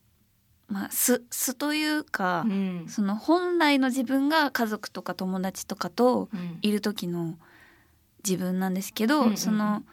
[0.68, 2.86] まあ素素というか、うん。
[2.88, 6.60] その本来の自分が家族とか友達とかとうん。
[6.62, 7.36] いる時の
[8.28, 9.38] 自分なんですけど、うん。
[9.38, 9.84] その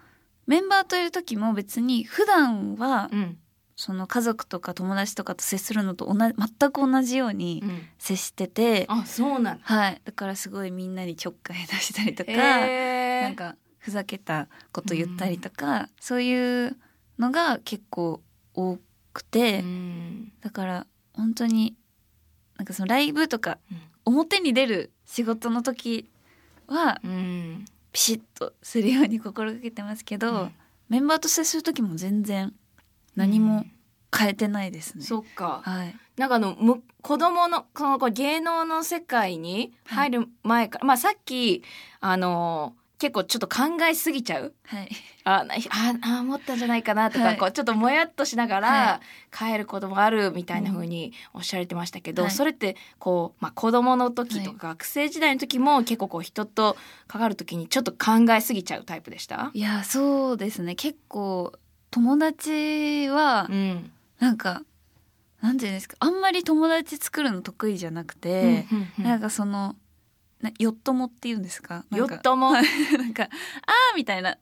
[0.47, 3.39] メンバーといる時も別に普段はうん
[3.77, 7.83] その家族とか友達とかと接するのと同じ全く同じようにうん。
[7.99, 9.59] 接してて、あそうなんだ。
[9.63, 10.01] はい。
[10.05, 13.23] だからすごいみんなにちょっかい出したりとか、えー。
[13.23, 16.77] なんかふざけたこと言ったりとか、そういう
[17.19, 18.21] のが結構
[18.55, 18.79] 多
[19.13, 20.33] くて、うん。
[20.41, 21.75] だから本当に
[22.57, 23.81] なんかそのライブとかうん。
[24.07, 26.09] 表に出る仕事の時
[26.69, 27.65] はうん。
[27.93, 30.53] ピシッとするように心がけてますけど、うん。
[30.89, 32.53] メンバーと接する時も全然
[33.16, 33.64] 何も
[34.16, 35.05] 変えてないですね。
[35.05, 35.61] そっか。
[35.64, 41.62] はい、なんかあのむ子供のそのこう芸能の世界に入る前から、まあさっき
[42.00, 44.55] あの結構ちょっと考えすぎちゃう？
[44.66, 44.88] はい、
[45.24, 47.37] あなああ思ったんじゃないかなとか、はい。
[47.37, 49.00] こうちょっともやっとしながら、は
[49.31, 52.31] 帰ることもあるみたいな風におっしゃられてましたけど、はい。
[52.31, 54.59] それってこう、まあ、子供の時とはい。
[54.59, 56.77] か学生時代の時も結構こう人と
[57.09, 59.50] 関わる時にちょっと考えすぎちゃうタイプでした？
[59.53, 60.77] いやそうですね。
[60.77, 61.53] 結構
[61.94, 63.90] 友達はうん。
[64.18, 64.62] なんか
[65.40, 69.04] なんていうんですかあんまり友達作るの得意じゃなくて、うんうんうん。
[69.04, 69.76] なんかその
[70.40, 71.85] なよっともって言うんですか？
[71.92, 72.50] よっとも？
[72.52, 72.64] は い
[72.98, 73.24] なんか
[73.66, 74.37] 「あー」みたいな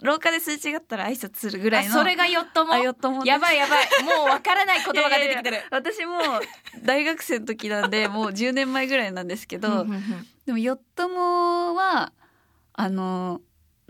[0.00, 1.94] 廊下ですれ違ったら挨拶するぐらいの。
[1.94, 2.72] あそれがよっとも？
[2.74, 3.86] あよっともやばいやばい。
[4.04, 5.62] もうわからない言葉が 出てきてる。
[5.70, 6.20] 私も
[6.84, 9.86] 大学生の時なんで もう10年前ぐらいなんですけど、
[10.46, 12.12] でもよっともは
[12.74, 13.40] あの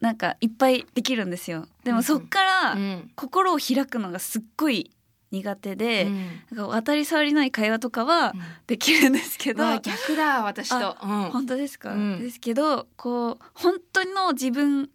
[0.03, 1.67] なんかいっぱいできるんですよ。
[1.85, 3.11] でもそっからうん。
[3.15, 4.91] 心を開くのがすっごい
[5.31, 6.27] 苦手で、うん。
[6.57, 8.35] なんか当たり障りない会話とかは
[8.67, 11.31] できるんですけど、うわ逆だ私と、うん。
[11.31, 12.21] 本当ですか、うん。
[12.21, 14.91] ですけどこう本当の自分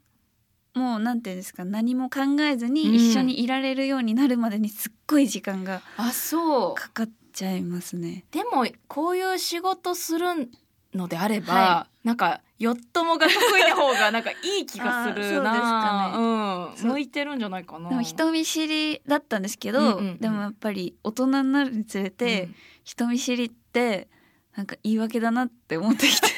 [0.76, 1.64] もうなんていうんですか？
[1.66, 2.96] 何も考えずにうん。
[2.96, 6.76] 一緒にいられるようになるまでにすっごい時間があそう。
[6.76, 8.26] かかっちゃいますね。
[8.32, 10.50] でもこういう仕事する
[10.98, 15.14] のであれば、はなんかよっともが得意な方がなんかいい気がするな。
[15.14, 16.86] うですかね。
[16.86, 17.90] うん、向いてるんじゃないかな。
[17.90, 19.86] でも人見知りだったんですけど、うん。
[19.86, 22.56] うんうんでもやっぱり大人になるにつれて、うん。
[22.84, 24.08] 人見知りって
[24.56, 26.28] なんか言い訳だなって思ってきて。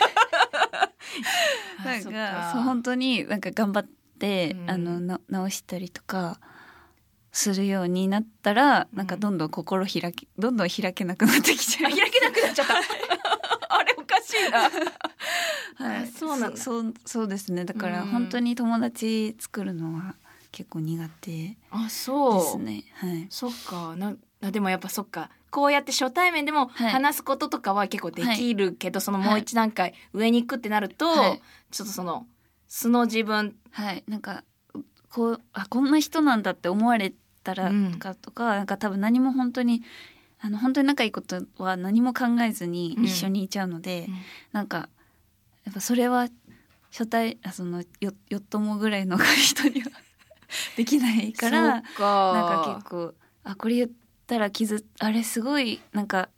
[1.83, 4.69] なんかそう本当になんか頑張って、うん。
[4.69, 6.39] あのな直したりとか
[7.31, 8.97] するようになったら、うん。
[8.97, 11.91] なんかどんどん心開きどんどん開けなくなってきちゃう。
[11.91, 12.73] あ開けなくなっちゃった。
[13.77, 13.95] あれ？
[13.97, 14.61] おかしいな。
[15.75, 16.57] はい、あそうなんだ。
[16.57, 17.65] そそうそうですね。
[17.65, 18.09] だからうん。
[18.09, 20.15] 本当に友達作るのは
[20.51, 22.51] 結構苦手であそう。
[22.51, 22.83] すね。
[22.95, 23.27] はい。
[23.29, 23.95] そっか。
[23.95, 25.29] なあでもやっぱそっか。
[25.51, 26.91] こうやって初対面でもはい。
[26.91, 31.41] 話すこととかは結構できるけど、そのもはいう一段階上に行くってなると、はい。
[31.71, 32.27] ちょっとその
[32.67, 33.55] 素の自分。
[33.71, 34.43] はい、なんか
[35.09, 37.91] こうあこんな人なんだって思われたらうん。
[37.93, 39.83] とかとか、なんか多分何も本当に
[40.41, 44.15] あの本当に仲いいことは何も考えずに一緒にいちゃうので、うん。
[44.53, 44.89] なんか
[45.65, 46.29] やっぱそれは
[46.91, 49.91] 初対あそのよよっともぐらいの人には
[50.77, 53.89] できないからかなんか結構あこれ言っ
[54.27, 56.29] たら傷あれすごいなんか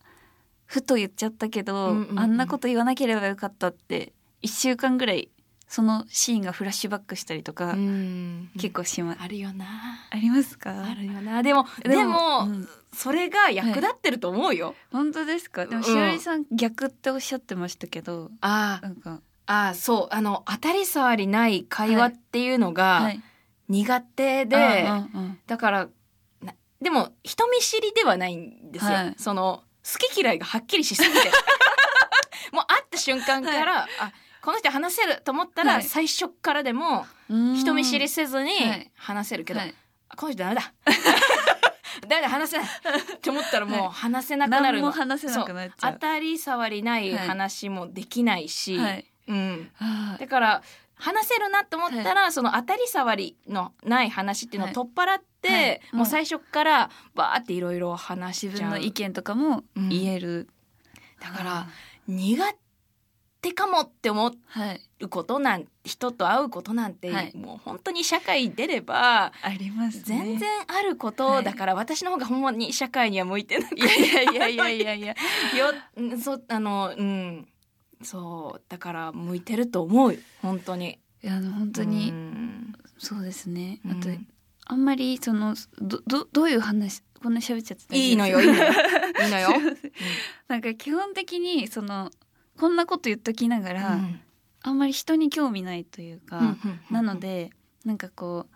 [0.66, 2.20] ふと言っちゃったけど、うんうんうん。
[2.20, 5.30] あんなこと言わなければよかったって1週間ぐらい
[5.72, 8.52] そのシーンがフラッシュバックしたりとか、うん。
[8.60, 9.66] 結構しま、あるよな。
[10.10, 10.84] ありますか？
[10.84, 11.42] あるよな。
[11.44, 12.68] でもでもうん。
[12.94, 15.66] それが役立ってると思うよ、本当ですか？
[15.66, 15.84] でもうん。
[15.86, 19.22] しおりさん逆っておっしゃってましたけどあなんか。
[19.46, 20.14] ああそう。
[20.14, 23.22] あの当たり障りない会話っていうのはがい。
[23.70, 24.58] 苦手で、
[24.90, 25.40] あうんうん。
[25.48, 25.88] だから
[26.42, 29.16] なでも人見知りではないんですよ、はい。
[29.18, 31.32] その好き嫌いがはっきりしすぎて。
[32.52, 35.84] もう会った瞬間から、あこの人話せると思ったら、はい。
[35.84, 37.56] 最初からでもうん。
[37.56, 38.92] 人見知りせずにはい。
[38.96, 39.76] 話せるけど、はい。
[40.10, 40.74] あこの人ダメだ。
[42.08, 42.68] ダメだ話せない。
[42.68, 45.94] って思ったらもう話せなくなるの、何も話せなくなっちゃう。
[45.94, 49.06] 当たり障りない話もできないし、はい。
[49.28, 50.64] うん、あだから
[50.96, 55.60] 話せるなと思ったら、その当たり障りのない話っていうのを取っ払って、はい。
[55.62, 60.50] はいもう最初からバーっていろいろ話し自分の意見とかも言える、
[61.20, 61.68] だから
[62.08, 62.38] 苦
[63.42, 64.82] 手かもって思はい。
[65.00, 67.36] うことなん人と会うことなんて、はい。
[67.36, 70.04] もう本当に社会に出ればありますね。
[70.06, 73.72] 全然あること、はいだから私の方がほんまに社会には向いてない。
[73.76, 75.16] いやいやいやいやいや。
[75.58, 77.48] ようんそあのうん。
[78.04, 80.18] そうだから向いてると思う。
[80.42, 81.00] 本当に。
[81.24, 82.74] いやあの本当うにん。
[83.00, 83.80] そうですね。
[83.90, 84.28] あとうん。
[84.66, 88.72] あんまりそのどどどういう話こんな喋っちゃっていいのよいいのよ。
[89.24, 89.50] いいのよ、
[90.48, 92.10] なんか基本的にその
[92.60, 94.22] こんなこと言っときながら、うん。
[94.64, 96.58] あんまり人に興味ないというか、うんうん
[96.92, 97.52] なので
[97.84, 98.56] なんかこう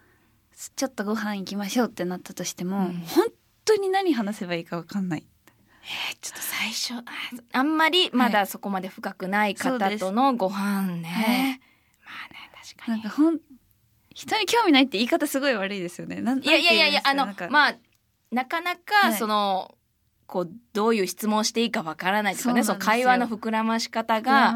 [0.75, 2.93] ちょっとご飯行きましょうってなったとしても、うん。
[3.07, 3.27] 本
[3.65, 5.25] 当に何話せばいいかわかんない。
[6.21, 7.03] ちょっと最初あ
[7.51, 11.25] あんまりまだそこまで深くない方とのご飯ね、はい。
[11.27, 13.03] まあね確かに。
[13.03, 13.39] なんかほん
[14.13, 16.21] 人に興味ないって言い方すごい悪いですよね。
[16.41, 17.75] いやいやいやいやあのまあ
[18.31, 19.13] なかなはかい。
[19.13, 19.77] その、
[20.27, 24.55] こうどういう質問をしていいかわからないとかねそう会話の膨らまし方が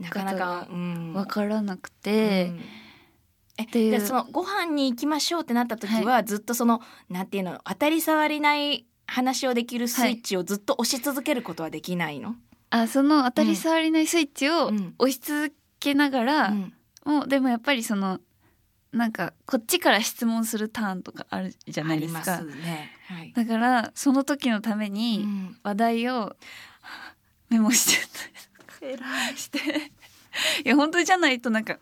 [0.00, 1.12] なかなか、うん。
[1.12, 2.60] わからなくて、うん。
[3.58, 12.34] えでそのご飯に行きましょうってなった時は、ずっとそのなんていうの当たり障りない話をできるスイッチをずっと押し続けることはできないの、
[12.70, 14.94] あその当たり障りないスイッチをうん。
[14.98, 16.72] 押し続けながら、うん。
[17.04, 18.18] もうでもやっぱりその
[18.92, 22.90] なんかこっちから質問するターンとかあるじゃないですかありますね。
[23.08, 23.32] はい。
[23.32, 26.36] だからその時のためうにん話題を
[27.48, 28.02] メモして
[29.36, 29.58] して
[30.64, 31.78] いや本当じゃないとなんか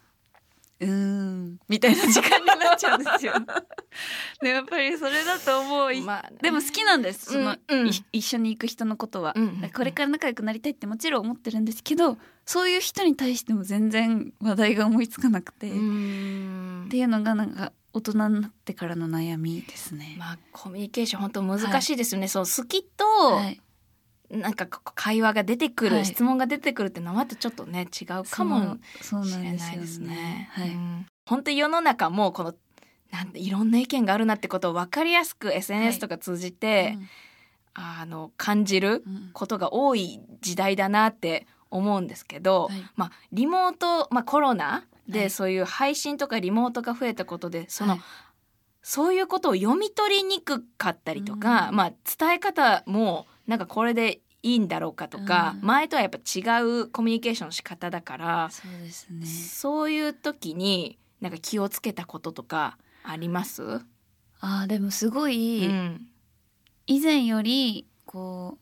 [0.80, 1.58] うーん。
[1.68, 3.34] みたいな時間になっちゃうんですよ
[4.42, 7.32] でやっぱりそれだと思う、まあねでも好きなんです。
[7.32, 7.80] その、うん。
[7.80, 9.70] うんい一緒に行く人のことは、うんうんうん。
[9.70, 20.16] これから仲良くなりたいってもちろん思ってるんですけどそういう人に対しても全然話題が思いつかなくて、っていうのがなんか大人になってからの悩みですね。
[20.18, 22.28] まあコミュニケーション本当難しいですよね。
[22.28, 23.60] そう好きと、はい、
[24.30, 26.06] なんかこう会話が出てくる、はい。
[26.06, 30.48] 質問が出てくるってのはまたちょっとね違うかもしれなんですよないですね。
[30.52, 31.06] はい、うん。
[31.26, 32.54] 本当に世の中もこの
[33.10, 36.96] なんていろんな意見があるなってことを分かりやすく SNS とか通じて、
[37.74, 39.16] あの感じるうん。
[39.16, 42.82] うんことが多い時代だなって思うんですけど、はい。
[42.96, 45.12] まあリモート、まあ、コロナはい。
[45.12, 48.00] でそういう配信とかリモートが増えたことでその、はい。
[48.82, 51.76] そういうことを読み取りにくかったりとか、うん。
[51.76, 55.66] まあ、伝え方もなんかこれでいいんだろうかとか、うん。
[55.66, 59.26] 前とはやっぱ違うコミュニケーションの仕方だから、そうですね。
[59.26, 63.80] そういう時になんか気をつけたこととかあります、
[64.38, 66.06] あーでもすごい、うん。
[66.86, 68.58] 以前よりこ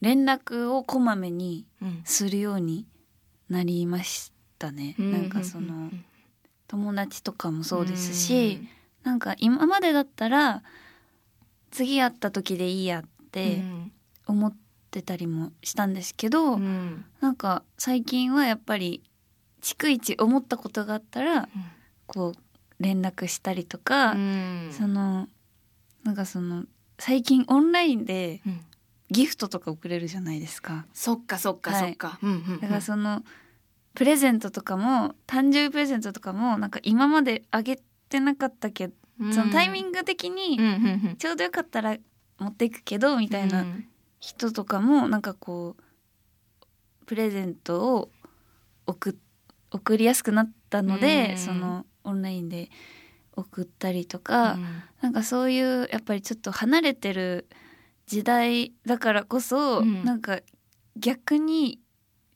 [0.00, 2.00] う連絡をこまめにうん。
[2.02, 2.88] するように
[3.48, 4.96] なりましたね。
[4.98, 6.04] なんかそのうん。
[6.66, 8.60] 友達とかもそうですし、
[9.04, 10.64] なんか今までだったら
[11.70, 13.92] 次会った時でいいやっうてん
[14.30, 14.54] 思っ
[14.90, 17.04] てたりもしたんですけど、うん。
[17.20, 19.02] なんか最近はやっぱり
[19.60, 21.48] 逐一思ったことがあったら
[22.06, 24.70] こう連絡したりとか、うん。
[24.72, 25.28] その
[26.04, 26.64] なんかその
[26.98, 28.60] 最近オンラインでうん。
[29.12, 30.86] ギフトとか送れるじゃないですか。
[30.94, 31.80] そっかそっかはい。
[31.80, 32.60] そっか、うんうんうん。
[32.60, 33.24] だからその
[33.94, 38.94] プレゼントとかも誕生日プレゼントとかもなんか今まであげてなかったけど、
[39.32, 41.16] そのタイミング的にうんうんうん。
[41.16, 41.96] ちょうどよかったら
[42.38, 43.84] 持っていくけどみたいなうん
[44.20, 48.10] 人とかもなんかこうプレゼントを
[48.86, 49.18] 送
[49.72, 52.70] 送りやすくなったので、うんそのオンラインで
[53.36, 54.58] 送ったりとか、
[55.00, 57.46] なんかそういうやっぱりちょっと離れてる
[58.06, 60.40] 時代だからこそ、うんなんか
[60.96, 61.78] 逆に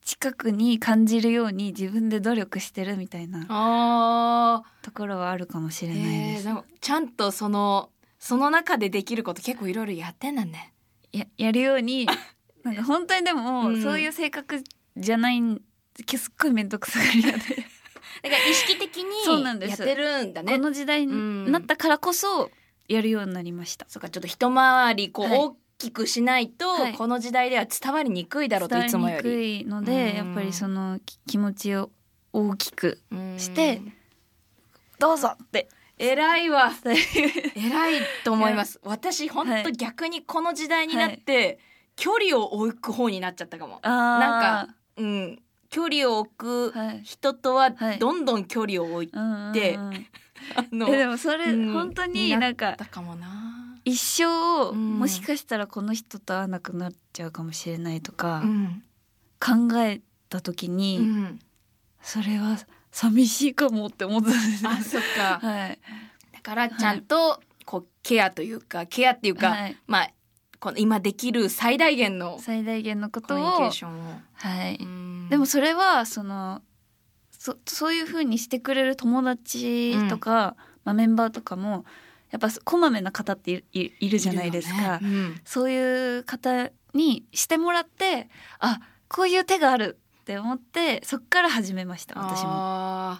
[0.02, 6.02] 近くに感じるように自分で努力してるみたいなあところはあるかもしーれない
[6.34, 6.46] です。
[6.46, 10.73] えーでもちゃんとそのその中でできること結構いろいろやってんだね。
[11.14, 12.06] ややるように
[12.64, 13.82] なんか本当にでも、うん。
[13.82, 14.62] そういう性格
[14.96, 15.60] じゃないん
[16.16, 17.48] すっごい面倒くさがり屋で、 だか
[18.22, 20.52] ら意識的にやってるんだね。
[20.52, 22.50] この時代になったからこそ
[22.88, 23.86] やるようになりました。
[23.88, 25.38] そうかちょっと一回りこうはい。
[25.38, 26.94] 大きくしないと、はい。
[26.94, 29.58] この時代では伝わりにくいだろうといつもよ伝わりり。
[29.58, 31.90] にくいので、うんやっぱりそのき気持ちを
[32.32, 33.38] 大きくうん。
[33.38, 33.80] して
[34.98, 35.68] どうぞって
[35.98, 36.72] 偉いわ。
[37.54, 38.80] 偉いと思います。
[38.82, 41.58] 私本当はい逆にこの時代になって、
[41.96, 43.80] 距離を置く方になっちゃったかも。
[43.82, 45.42] なんかうん。
[45.70, 47.02] 距離を置くはい。
[47.02, 47.98] 人とははい。
[47.98, 49.52] どんどん距離を置いて、うんうんうん。
[49.52, 49.78] で
[50.56, 51.72] あのえでもそれ、うん。
[51.72, 53.76] 本当になんかだかもな。
[53.84, 54.98] 一生、うん。
[54.98, 58.82] もしかしたらこの人と会わなくなっちゃうかもしれないとかうん。
[59.40, 61.38] 考えた時に、うん。
[62.02, 62.56] それは
[62.94, 64.70] 寂しいかもって思ったんですよ。
[64.70, 65.40] あそっか。
[65.44, 65.78] はい。
[66.32, 69.76] だからちゃんとこうケアというかケアっていうか、はい。
[69.88, 70.10] まあ
[70.60, 74.20] この今できる最大限の最大限のことコミュニケをーションを。
[74.34, 75.28] はい、うん。
[75.28, 76.62] でもそれはその
[77.32, 81.84] そそういう風にしてくれる友達とか、まあ、メンバーとかも
[82.30, 85.42] やっぱこまめな方っているじゃないですか、いるよね。
[85.44, 88.28] そういう方にしてもらって
[88.60, 88.78] あ
[89.08, 93.18] こういう手があるって思ってそっから始めましたうん私も。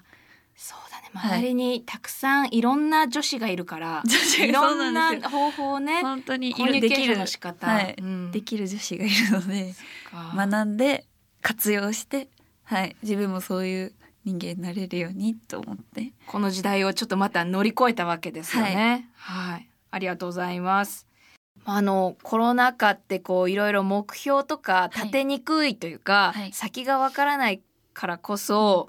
[0.57, 1.11] そうだね。
[1.13, 1.39] はい。
[1.41, 7.27] 周りにたくさんいろんな女子がいるから、女子がいろんな方法をね本当にいコミュニケーションるできるの。
[7.27, 7.97] 仕方、はい。
[7.99, 8.31] うん。
[8.31, 9.75] できる女子がいるので
[10.11, 10.33] か。
[10.35, 11.05] 学んで
[11.43, 12.29] 活用して、
[12.63, 13.93] はい、自分もそういう
[14.25, 16.13] 人間になれるようにと思って。
[16.27, 19.11] この時代をちょっとまた乗り越えたわけですよね。
[19.17, 21.07] はい、ありがとうございます。
[21.65, 26.53] あのコロナ禍ってこういろいろ目標とか立てにくいというか、はい。
[26.53, 27.61] 先がわからない
[27.93, 28.89] からこそ、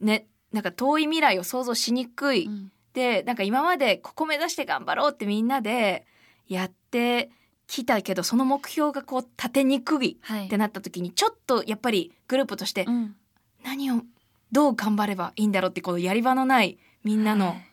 [0.00, 2.50] ねなんか遠い未来を想像しにくい、
[2.92, 6.04] でなんか今までここ目指して頑張ろうってみんなで
[6.46, 7.30] やって
[7.66, 10.46] きたけどその目標がこう立てにくいはい。
[10.46, 13.16] ってなった時にちょっとやっぱりグループとしてうん。
[13.64, 14.02] 何を
[14.50, 17.68] どう頑張ればいいんだろうってこうやり場のないみんなのはい。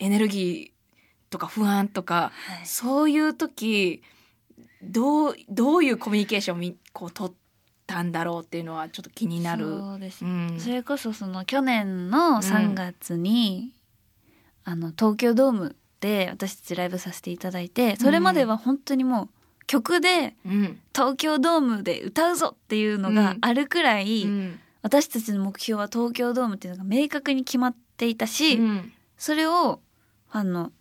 [0.00, 0.77] エネルギー
[1.30, 2.66] とか不安とか、はい。
[2.66, 4.02] そういう時
[4.82, 7.34] どうどういうコミュニケーションをみこう取っ
[7.86, 9.78] たんだろうっていうのはちょっと気になる。
[9.78, 10.24] そうです。
[10.24, 10.60] ねうん。
[10.60, 13.72] それこそその去年の3月に、
[14.64, 19.28] あの東京ドームで私たちライブさせていただいてそれまでは本当にもう
[19.66, 20.80] 曲でうん。
[20.94, 24.60] 東京ドームで歌うぞっていうのがあるくらい、うん。
[24.82, 28.92] 私たちの目標は東京ドームっていうのが明確に決まっていたし、うん。
[29.16, 29.80] それを
[30.30, 30.72] ファンの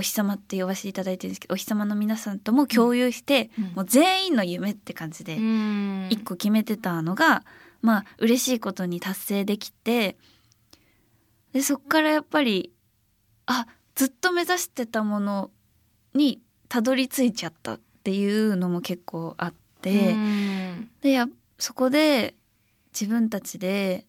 [0.00, 7.44] お日様って呼ばせていただいてるんですけどお日様の皆さんとも共有して、うんもう全員の夢って感じでうん一個決めてたのが、
[7.82, 10.16] まあ嬉しいことに達成できて
[11.52, 12.72] でそっからやっぱり
[13.46, 15.50] あずっと目指してたもの
[16.14, 20.12] にたどり着いちゃったっていうのも結構あって。
[20.12, 21.26] うんでや
[21.58, 22.34] そこで
[22.92, 24.06] 自分たちで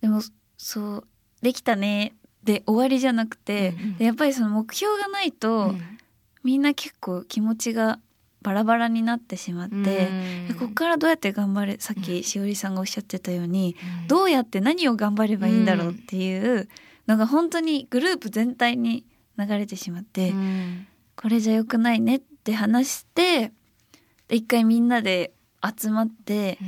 [0.00, 0.20] でも
[0.56, 1.06] そう
[1.42, 2.14] できたね
[2.44, 3.96] で終わりじゃなくて、うんうん。
[3.98, 5.80] でやっぱりその目標がないと、うん。
[6.42, 7.98] みんな結構気持ちが
[8.42, 9.76] バラバラになってしまって、
[10.48, 14.08] でここからどうやって頑張れさっきしおりさんがおっしゃってたように、うん。
[14.08, 16.68] どうやって何を頑張ればいいんだろうっていう
[17.06, 19.06] のが本当にグループ全体に
[19.38, 20.86] 流れてしまって、うん。
[21.16, 23.52] これじゃ良くないねって話して
[24.28, 25.32] で一回みんなで
[25.64, 26.58] 集まって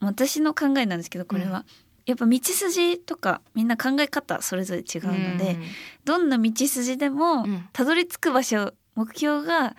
[0.00, 1.64] 私の考えなんですけどこれは、うん
[2.06, 5.58] やっぱ道筋とかみんな考え方それぞれ違うので、
[6.04, 7.68] どんな道筋でもうん。
[7.72, 9.76] たどり着く場所目標が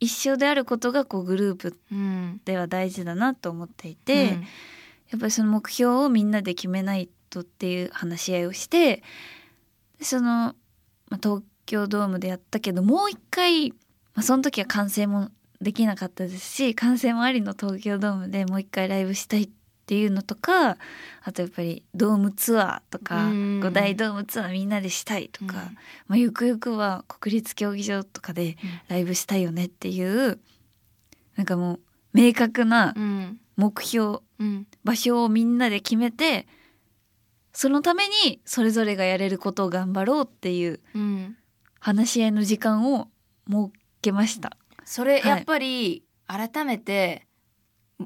[0.00, 2.40] 一緒であることがこうグループうん。
[2.44, 4.38] では大事だなと思っていて、
[5.10, 9.02] やっぱりその目標をみんなで決めないとっていう話し合いをして
[9.98, 10.54] でその、ま
[11.12, 13.76] あ、東京ドームでやったけどもう一回、ま
[14.16, 15.30] あ、その時は完成も
[15.60, 19.59] できなかったですし完成もありの東京ドームでもう一回ライブしたいって
[19.98, 20.76] いうのとか
[21.22, 23.60] あとやっぱりドームツアーとかうん。
[23.60, 25.74] 五大ドームツアーみんなでしたいとか、うん。
[26.08, 28.56] まあ、ゆくゆくは国立競技場とかで
[28.88, 30.38] ライブしたいよねっていう
[31.36, 31.80] なんかもう
[32.12, 33.40] 明確なうん。
[33.56, 34.66] 目標うん。
[34.84, 36.46] 場所をみんなで決めて
[37.52, 41.36] そのためにそれぞれがやれることを頑張ろうっていううん。
[41.78, 43.08] 話し合いの時間を
[43.48, 43.70] 設
[44.02, 44.56] けました。
[44.84, 45.26] それはい。
[45.28, 47.26] やっぱり改めて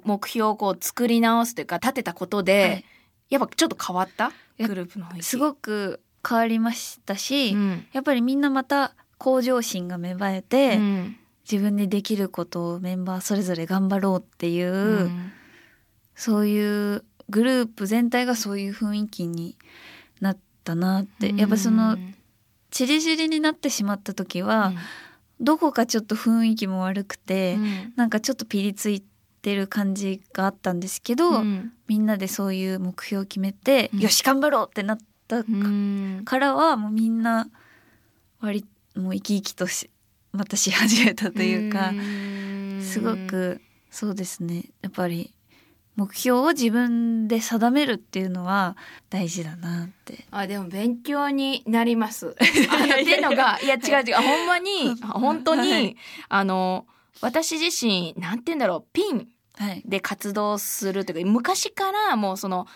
[0.05, 2.85] 目標をこう作り直すというか立てたことで、はい。
[3.31, 4.33] やっぱちょっと変わった？
[4.57, 7.87] やグループのすごく変わりましたし、うん。
[7.93, 11.17] やっぱりみんなまた向上心が芽生えて、うん。
[11.51, 15.33] 自分でできることをメンバーそれぞれ頑張ろうっていう、うん。
[16.15, 19.57] そういうグループ全体がそういう雰囲気に
[20.21, 21.99] なったなって、やっぱその
[22.71, 24.73] チリチリになってしまった時は、
[25.41, 27.93] どこかちょっと雰囲気も悪くて、うん。
[27.97, 29.14] なんかちょっとピリついて
[29.53, 31.73] る感じがあったんですけど、うん。
[31.89, 34.01] みんなでそういう目標を決めて、うん。
[34.01, 35.43] よし頑張ろうってなった
[36.25, 37.49] からはもうみんな
[38.41, 38.65] 割
[38.95, 39.91] もう生き生きとし
[40.33, 42.81] またし始めたというか、ん。
[42.81, 44.67] すごくそうですね。
[44.83, 45.35] やっぱり
[45.97, 48.77] 目標を自分で定めるっていうのは
[49.11, 50.27] 大事だなって。
[50.31, 52.35] あでも勉強になります。
[52.35, 52.45] って
[53.03, 54.15] いうのがいや違う違う。
[54.17, 55.97] ほんまに 本当に、はい。
[56.29, 56.87] あの
[57.21, 58.85] 私自身なんて言うんだろう。
[58.93, 59.17] ピン。
[59.17, 59.29] はい、
[59.85, 62.67] で活動するというか昔からもうその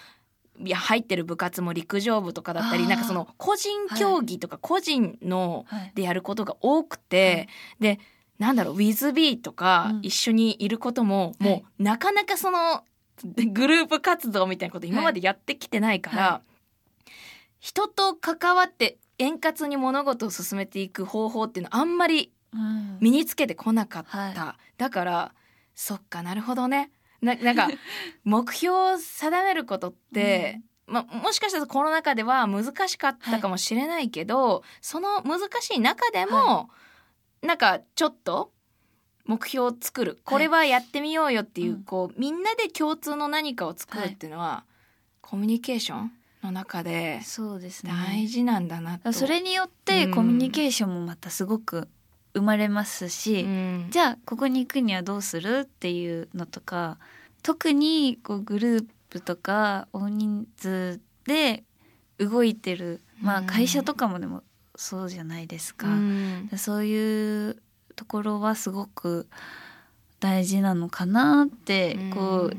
[0.60, 5.92] いや入ってる部活も陸上部とかだったりなんかその個人競技とか個人のはい。
[5.94, 7.48] でやることが多くて、
[7.80, 7.98] で
[8.38, 10.00] なんだろう WithB とかうん。
[10.02, 11.50] 一緒にいることも、はい。
[11.50, 12.84] もうなかなかその
[13.52, 16.42] グループ活動みたいなこと今までやってきてないから、は
[17.60, 22.98] 人と関わって円滑に物事を進めていく方法っていうのはあんまりうん。
[23.00, 25.34] 身につけてこなかった、はだから
[25.80, 26.90] そっかなるほどね。
[27.22, 27.68] ななんか
[28.24, 36.68] 目標を定めることって、ま、もしかしたらコロナ禍では難しかったかもしれないけど、その難しい中でも、
[37.42, 38.50] なんかちょっと
[39.24, 40.18] 目標を作る。
[40.24, 41.84] これはやってみようよっていう,、うん。
[41.84, 44.64] こうみんなで共通の何かを作るっていうのは、
[45.20, 46.12] コミュニケーション
[46.42, 47.92] の中でそうですね。
[47.92, 49.12] 大事なんだなと。
[49.12, 50.10] それによってうん。
[50.12, 51.88] コミュニケーションもまたすごく
[52.34, 53.86] 生まれますし、うん。
[53.90, 56.98] じゃあここに行くにはどうするっていうのとか
[57.42, 61.64] 特にこうグループとか大人数で
[62.18, 64.42] 動いてる、まあ、うん会社とかもでも
[64.76, 66.50] そうじゃないですか、うん。
[66.56, 67.56] そういう
[67.96, 69.26] ところはすごく
[70.20, 72.56] 大事なのかなって、こう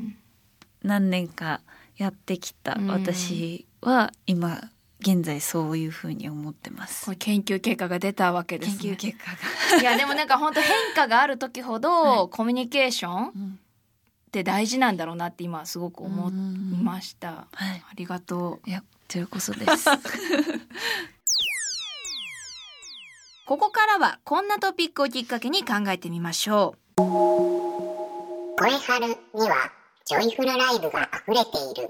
[0.83, 1.61] 何年か
[1.97, 2.87] やってきたうん。
[2.87, 4.69] 私は今
[5.01, 7.11] 現在そういうふうに思ってますこ。
[7.11, 8.77] れ研究結果が出たわけですね。
[8.81, 13.59] 研究結果がいやでもなんか本当変化がある時ほど、はいコミュニケーションっうん
[14.31, 16.31] て大事なんだろうなって今すごく思い
[16.83, 17.47] ました。
[17.51, 17.83] はい。
[17.89, 18.69] ありがとう。
[18.69, 19.89] いや、というこそです。
[23.45, 29.15] ここからはこんなトピックをきっかけに考えてみましょ声春に
[29.49, 29.71] は
[30.05, 31.89] ジョイフルライブが溢れている。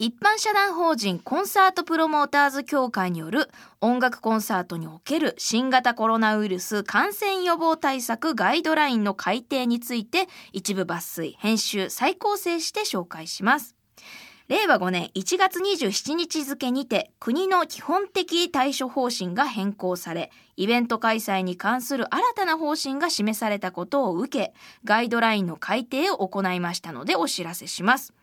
[0.00, 13.74] 一般社団法人コンサートプロモーターズ協会による音楽コンサートにおける新型コロナウイルス感染予防対策ガイドラインの改定について一部抜粋、編集、再構成して紹介します。
[14.46, 28.14] 令和5年1月27日付にて国の基本的対処方針が変更され、イベント開催に関する新たな方針が示されたことを受け、ガイドラインの改定を行いましたのでお知らせします。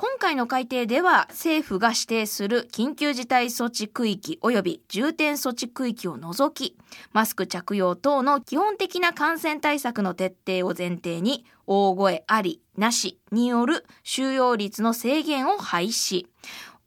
[0.00, 6.78] 今回の改定では政府が指定する緊急事態措置区域及び重点措置区域を除き、
[7.12, 16.24] マスク着用等の基本的な感染対策の徹底を前提に、大声あり、なしによる収容率の制限を廃止。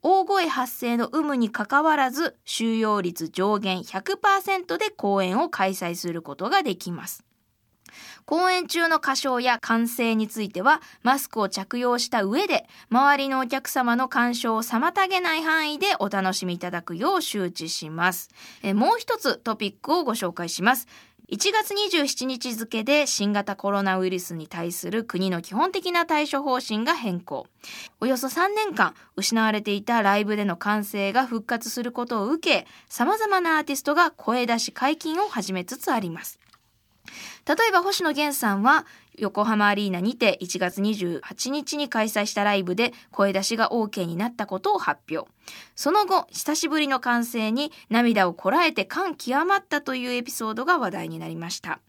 [0.02, 7.24] 大声発生の有無にかかわらず、収容率上限100%で公演を開催することができます。
[8.26, 18.30] 公演中の歌唱や歓声については、マスクを着用した上で、周りのお客様の干渉を妨げない範囲でお楽しみいただくよう周知します。
[18.62, 20.88] えもう一つトピックをご紹介します。
[21.30, 27.48] 1月27日付で新型コロナウイルスに対する国の基本的な対処方針が変更。
[28.02, 36.43] およそ3年間失われていたライブでの歓声が復活することを受け、様々なアーティストが声出し解禁を始めつつあります。
[37.48, 38.86] 例えば星野源さんは
[39.18, 45.30] 横浜アリーナにて1月28日に開催したライブで声出しが OK になったことを発表。
[45.76, 51.80] その後、久しぶりの歓声に涙をこらえて感極まったというエピソードが話題になりました。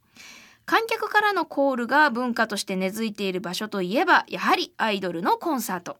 [0.66, 5.98] 観客からのコールが文化として根付いている場所といえば、やはりアイドルのコンサート。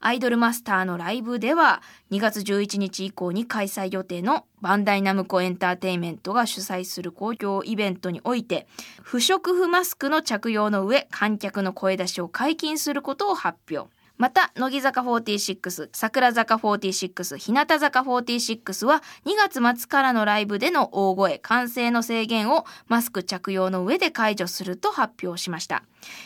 [0.00, 1.82] アイドルマスターのライブでは
[2.12, 8.68] 2月11日以降に開催予定のバンダイナムコエンターテインメントが主催する公共イベントにおいて
[9.02, 13.90] 不織布マスクの着用の上観客の声出しを解禁することを発表。
[14.18, 25.84] また、乃木坂46、桜坂46、日向坂46は2月末からのライブでの大声、歓声の制限をマスク着用の上で解除すると発表しました。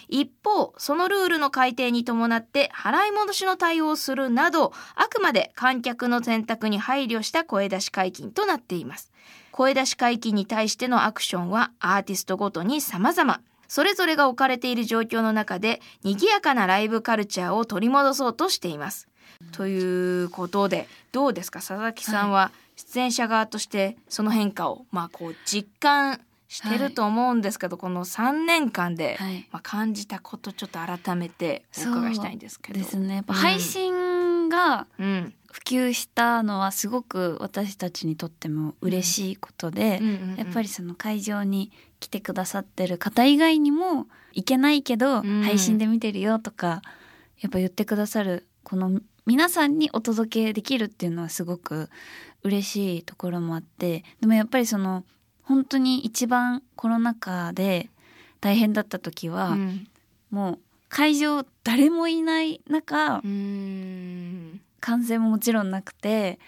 [0.09, 9.13] 一方、そのルールの改定に伴って払い戻しの対応をするなど、あくまで観客の選択に配慮した声出し解禁となっています。
[9.51, 13.43] 声出し解禁に対してのアクションはアーティストごとに様々。
[13.73, 19.09] それぞれが置かれている状況の中で賑やかなライブカルチャーを取り戻そうとしています。
[19.53, 21.61] ということでどうですか？
[21.61, 32.79] 佐々木さんは出演者側としてその変化をまあこう実感してると思うんですけど、この3年間で、はいまあ、感じたことちょっと改めてお伺いしたいんですけど。
[32.79, 33.15] ですね。
[33.15, 40.01] やっぱうん配信がうん普及したのはすごく私たちにとっても嬉しいことで、
[40.39, 45.43] やっぱりその会場に来てくださってる方以外にも行けないけど、ん。
[45.43, 46.81] 配信で見てるよとか
[47.41, 51.91] やっぱ言ってくださるこの皆さんにお届けできるっていうのはすごく
[52.43, 55.05] 嬉しいところもあってでもやっぱりその
[55.43, 57.91] 本当に一番コロナ禍で
[58.41, 59.89] 大変だった時は、うん。
[60.31, 63.21] もう会場誰もいない中、
[64.83, 66.39] 完成ももちろんなくて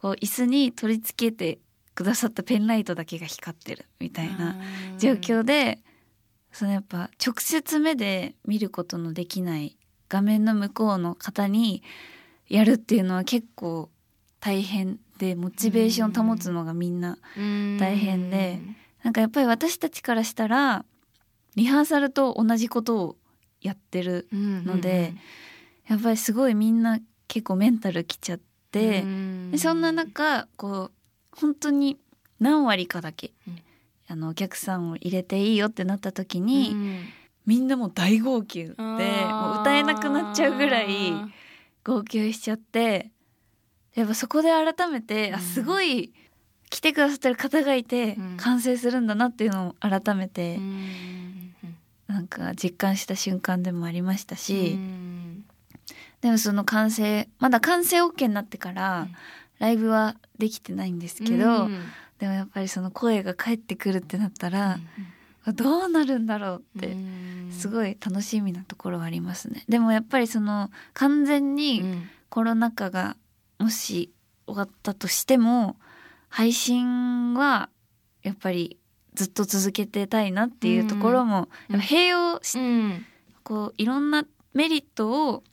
[0.00, 1.58] こう椅子に取り付けて
[1.94, 4.56] くださったペンライトだけが光ってるみたいな
[4.98, 5.78] 状況で
[6.52, 9.76] そのやっぱ直接目で見ることのできない
[10.08, 11.82] 画面の向こうの方に
[12.48, 13.90] やるっていうのは結構
[14.40, 17.18] 大変でモチベーション保つのがみんな
[17.78, 18.60] 大変で
[19.02, 20.84] なんかやっぱり私たちからしたら
[21.56, 23.16] リハーサルと同じことを
[23.60, 25.12] やってるので、
[25.86, 26.98] やっぱりすごいみんな
[27.30, 28.40] 結構メンタルきちゃっ
[28.72, 29.04] て、
[29.52, 30.92] でそんな中こう
[31.30, 31.96] 本当に
[32.40, 33.58] 何割かだけ、うん。
[34.08, 37.04] あのお客さんを入れていいよってなった時に、に
[37.46, 40.88] みんなもう大号泣でもう歌えなくなっちゃうぐらい
[41.84, 43.12] 号泣しちゃって
[43.94, 45.42] やっぱそこで改めて、あうん。
[45.42, 46.12] すごい
[46.68, 48.36] 来てくださってる方がいて、うん。
[48.38, 50.58] 完成するんだなっていうのを改めて、
[52.08, 54.76] なんか実感した瞬間でもありましたし、
[56.20, 59.16] でもその完成まだ完成 OK になってから、うん。
[59.60, 61.68] ライブはできてないんですけど、
[62.18, 64.80] でもやっぱりその声が返ってくるってなったら、
[65.54, 66.96] どうなるんだろうって、
[67.52, 69.64] すいごい楽しみなところはありますね。
[69.68, 71.82] でもやっぱりその完全に
[72.30, 73.18] コロナ禍が
[73.58, 74.10] もし
[74.46, 75.76] 終わったとしても
[76.30, 77.68] 配信は
[78.22, 78.78] やっぱり
[79.12, 81.80] ずっと続けてたいなっていうところも、うん。
[81.80, 82.58] 併用し
[83.42, 85.44] こういろんなメリットを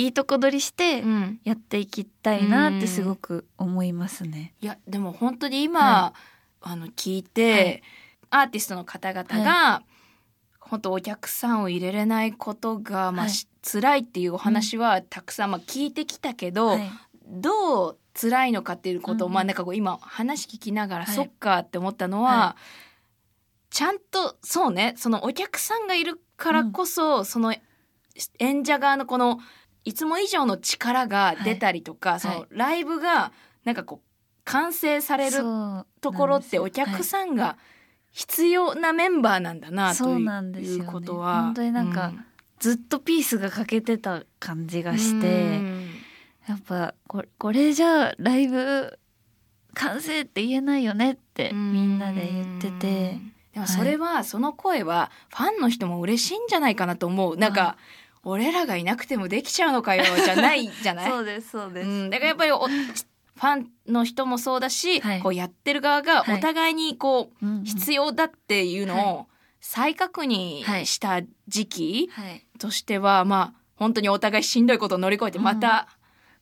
[0.00, 1.04] いいとこ取りして
[1.44, 4.54] やっていきたいなってすごく思いますね。
[4.60, 6.14] いやでも本当に今、
[6.62, 7.82] あの聞いて、
[8.30, 9.82] アーティストの方々が、
[10.58, 13.30] 本当お客さんを入れれないことが、まあはい。
[13.30, 16.90] し辛いっていうお話はたくさん、まあ、聞いてきたけど、はい。
[17.26, 21.14] どう辛いのかっていうことを、うんまあなんかこう今話聞きながら、はい。
[21.14, 22.56] そっかって思ったのは、は
[23.68, 26.02] ちゃんとそうねそのお客さんがい。
[26.02, 27.54] るからこそ、その
[28.38, 29.38] 演者側のこの
[29.84, 33.32] いつも以上の力が出たりとか、そのライブが
[33.64, 34.06] なんかこう
[34.44, 35.38] 完成される
[36.00, 37.56] ところってお客さんが
[38.10, 41.42] 必要なメンバーなんだなとそういうことは。
[41.44, 42.12] 本当になんか
[42.58, 45.90] ずっとピースが欠けてた感じがして、うん。
[46.48, 48.98] やっぱこれこれじゃあライブ
[49.74, 53.20] 完成って言えないよねってみんなで言ってて、
[53.54, 57.36] でもそれは、その声はファンの人も嬉しいんじゃないかなと思う。
[57.36, 57.76] なんか、
[58.22, 61.10] 俺らがいなくてもできちゃうのかよ じゃないじゃない？
[61.10, 65.20] そうですそうです、うん、だからやっぱりおファンの人もそうだし、はい。
[65.20, 66.36] こうやってる側がはい。
[66.36, 69.26] お互いにこう、必要だっていうのを
[69.62, 72.46] 再確認した時期はい。
[72.58, 75.88] としては、まあ本当にお互いしんどいことを乗り越えてまた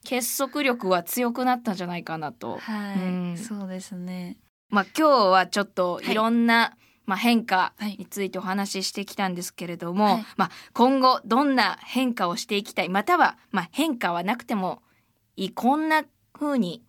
[0.04, 2.58] 結束力は強くなったんじゃないかなと。
[2.58, 3.00] はい、う
[3.34, 3.36] ん。
[3.38, 4.36] そうですね。
[4.68, 6.10] まあ今日はちょっとはい。
[6.10, 6.76] いろんな、
[7.08, 7.96] まあ、変化はい。
[7.98, 10.26] についてお話ししてきたんですけれども、はい。
[10.36, 14.82] まあ、今後どんな変化をしていきたいまたは、まあ、変化はなくても
[15.34, 16.04] いいこんな
[16.34, 16.82] 風に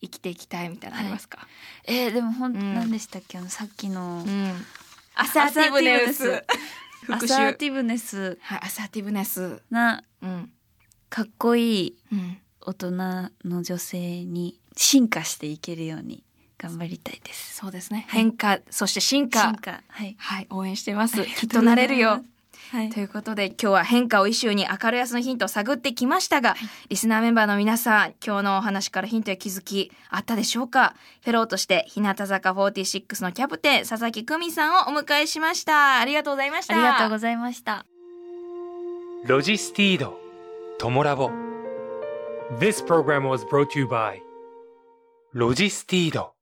[0.00, 1.46] 生きていきたいみたいなのありますか、
[1.84, 2.74] えー、でもほん、うん。
[2.74, 3.38] 何でしたっけ？
[3.38, 4.54] あのさっきのうん。
[5.14, 6.44] アサーティブネス。
[7.08, 10.52] アサーティブネスはい、アサーティブネス、なうん。
[11.08, 12.90] かっこいいうん、大人
[13.44, 16.22] の女性に進化していけるように
[16.58, 17.56] 頑張りたいです。
[17.56, 18.20] そうですね、はい。
[18.22, 19.42] 変化そして進化。
[19.42, 19.80] 進化。
[19.88, 20.16] はい。
[20.18, 20.46] はい。
[20.50, 21.24] 応援してます。
[21.24, 22.22] きっとなれるよ。
[22.70, 22.90] はい。
[22.90, 26.56] ということで今日は変化をイシューに明るやすのヒントを探ってきましたが、
[26.88, 30.94] リスナーメンバーの皆さん今日のお話からヒントや気づきあったでしょうか？
[31.22, 35.98] フェローとして日向坂46のキャプテン佐々木久美さんをお迎えしました。
[35.98, 36.74] ありがとうございました。
[36.74, 37.86] ありがとうございました。
[39.24, 40.20] ロジスティード、
[40.78, 41.30] トモラボ。
[42.58, 44.20] This program was brought to you by
[45.32, 46.37] ロジスティード。